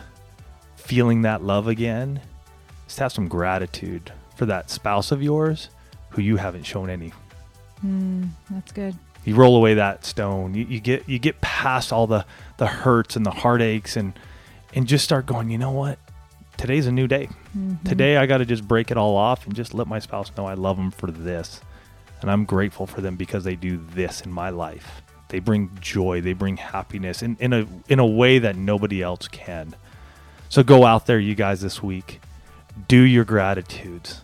feeling 0.76 1.22
that 1.22 1.42
love 1.42 1.68
again 1.68 2.20
is 2.88 2.96
to 2.96 3.04
have 3.04 3.12
some 3.12 3.28
gratitude 3.28 4.12
for 4.36 4.46
that 4.46 4.70
spouse 4.70 5.12
of 5.12 5.22
yours 5.22 5.68
who 6.10 6.22
you 6.22 6.36
haven't 6.36 6.64
shown 6.64 6.90
any. 6.90 7.12
Mm, 7.84 8.30
that's 8.50 8.72
good. 8.72 8.96
You 9.24 9.34
roll 9.36 9.56
away 9.56 9.74
that 9.74 10.04
stone. 10.04 10.54
You, 10.54 10.64
you 10.64 10.80
get 10.80 11.08
you 11.08 11.18
get 11.18 11.40
past 11.40 11.92
all 11.92 12.06
the 12.06 12.24
the 12.56 12.66
hurts 12.66 13.16
and 13.16 13.24
the 13.24 13.30
heartaches 13.30 13.96
and 13.96 14.12
and 14.74 14.86
just 14.86 15.04
start 15.04 15.26
going. 15.26 15.50
You 15.50 15.58
know 15.58 15.70
what? 15.70 15.98
Today's 16.56 16.86
a 16.86 16.92
new 16.92 17.06
day. 17.06 17.28
Mhm. 17.56 17.82
Today 17.84 18.16
I 18.16 18.26
got 18.26 18.38
to 18.38 18.44
just 18.44 18.66
break 18.66 18.90
it 18.90 18.96
all 18.96 19.16
off 19.16 19.46
and 19.46 19.54
just 19.54 19.74
let 19.74 19.86
my 19.86 19.98
spouse 19.98 20.30
know 20.36 20.46
I 20.46 20.54
love 20.54 20.76
them 20.76 20.90
for 20.90 21.10
this. 21.10 21.60
And 22.20 22.30
I'm 22.30 22.44
grateful 22.44 22.86
for 22.86 23.00
them 23.00 23.16
because 23.16 23.42
they 23.44 23.56
do 23.56 23.80
this 23.94 24.20
in 24.20 24.32
my 24.32 24.50
life. 24.50 25.02
They 25.28 25.38
bring 25.40 25.70
joy, 25.80 26.20
they 26.20 26.34
bring 26.34 26.56
happiness 26.56 27.22
in, 27.22 27.36
in 27.40 27.52
a 27.52 27.66
in 27.88 27.98
a 27.98 28.06
way 28.06 28.38
that 28.38 28.56
nobody 28.56 29.02
else 29.02 29.28
can. 29.28 29.74
So 30.48 30.62
go 30.62 30.84
out 30.84 31.06
there 31.06 31.18
you 31.18 31.34
guys 31.34 31.60
this 31.62 31.82
week. 31.82 32.20
Do 32.88 33.00
your 33.00 33.24
gratitudes. 33.24 34.22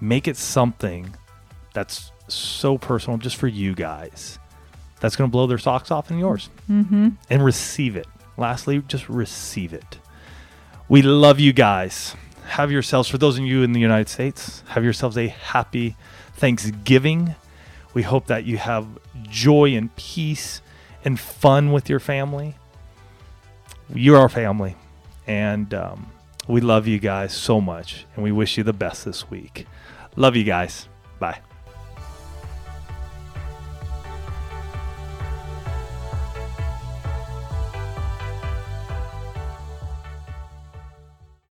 Make 0.00 0.28
it 0.28 0.36
something 0.36 1.14
that's 1.72 2.10
so 2.28 2.78
personal 2.78 3.18
just 3.18 3.36
for 3.36 3.48
you 3.48 3.74
guys. 3.74 4.38
That's 5.00 5.16
going 5.16 5.28
to 5.28 5.32
blow 5.32 5.46
their 5.46 5.58
socks 5.58 5.90
off 5.90 6.10
and 6.10 6.18
yours 6.18 6.48
Mm-hmm. 6.70 7.08
and 7.28 7.44
receive 7.44 7.96
it. 7.96 8.06
Lastly, 8.36 8.82
just 8.88 9.08
receive 9.08 9.72
it. 9.72 9.98
We 10.88 11.02
love 11.02 11.38
you 11.40 11.52
guys. 11.52 12.14
Have 12.48 12.70
yourselves, 12.72 13.08
for 13.08 13.18
those 13.18 13.38
of 13.38 13.44
you 13.44 13.62
in 13.62 13.72
the 13.72 13.80
United 13.80 14.08
States, 14.08 14.62
have 14.68 14.84
yourselves 14.84 15.16
a 15.16 15.28
happy 15.28 15.96
Thanksgiving. 16.34 17.34
We 17.94 18.02
hope 18.02 18.26
that 18.26 18.44
you 18.44 18.58
have 18.58 18.86
joy 19.22 19.74
and 19.76 19.94
peace 19.96 20.60
and 21.04 21.18
fun 21.20 21.72
with 21.72 21.88
your 21.88 22.00
family. 22.00 22.56
You're 23.94 24.18
our 24.18 24.28
family. 24.28 24.76
And 25.26 25.72
um, 25.74 26.10
we 26.48 26.60
love 26.60 26.86
you 26.86 26.98
guys 26.98 27.32
so 27.32 27.60
much. 27.60 28.04
And 28.14 28.24
we 28.24 28.32
wish 28.32 28.58
you 28.58 28.64
the 28.64 28.72
best 28.72 29.04
this 29.04 29.30
week. 29.30 29.66
Love 30.16 30.36
you 30.36 30.44
guys. 30.44 30.88
Bye. 31.18 31.40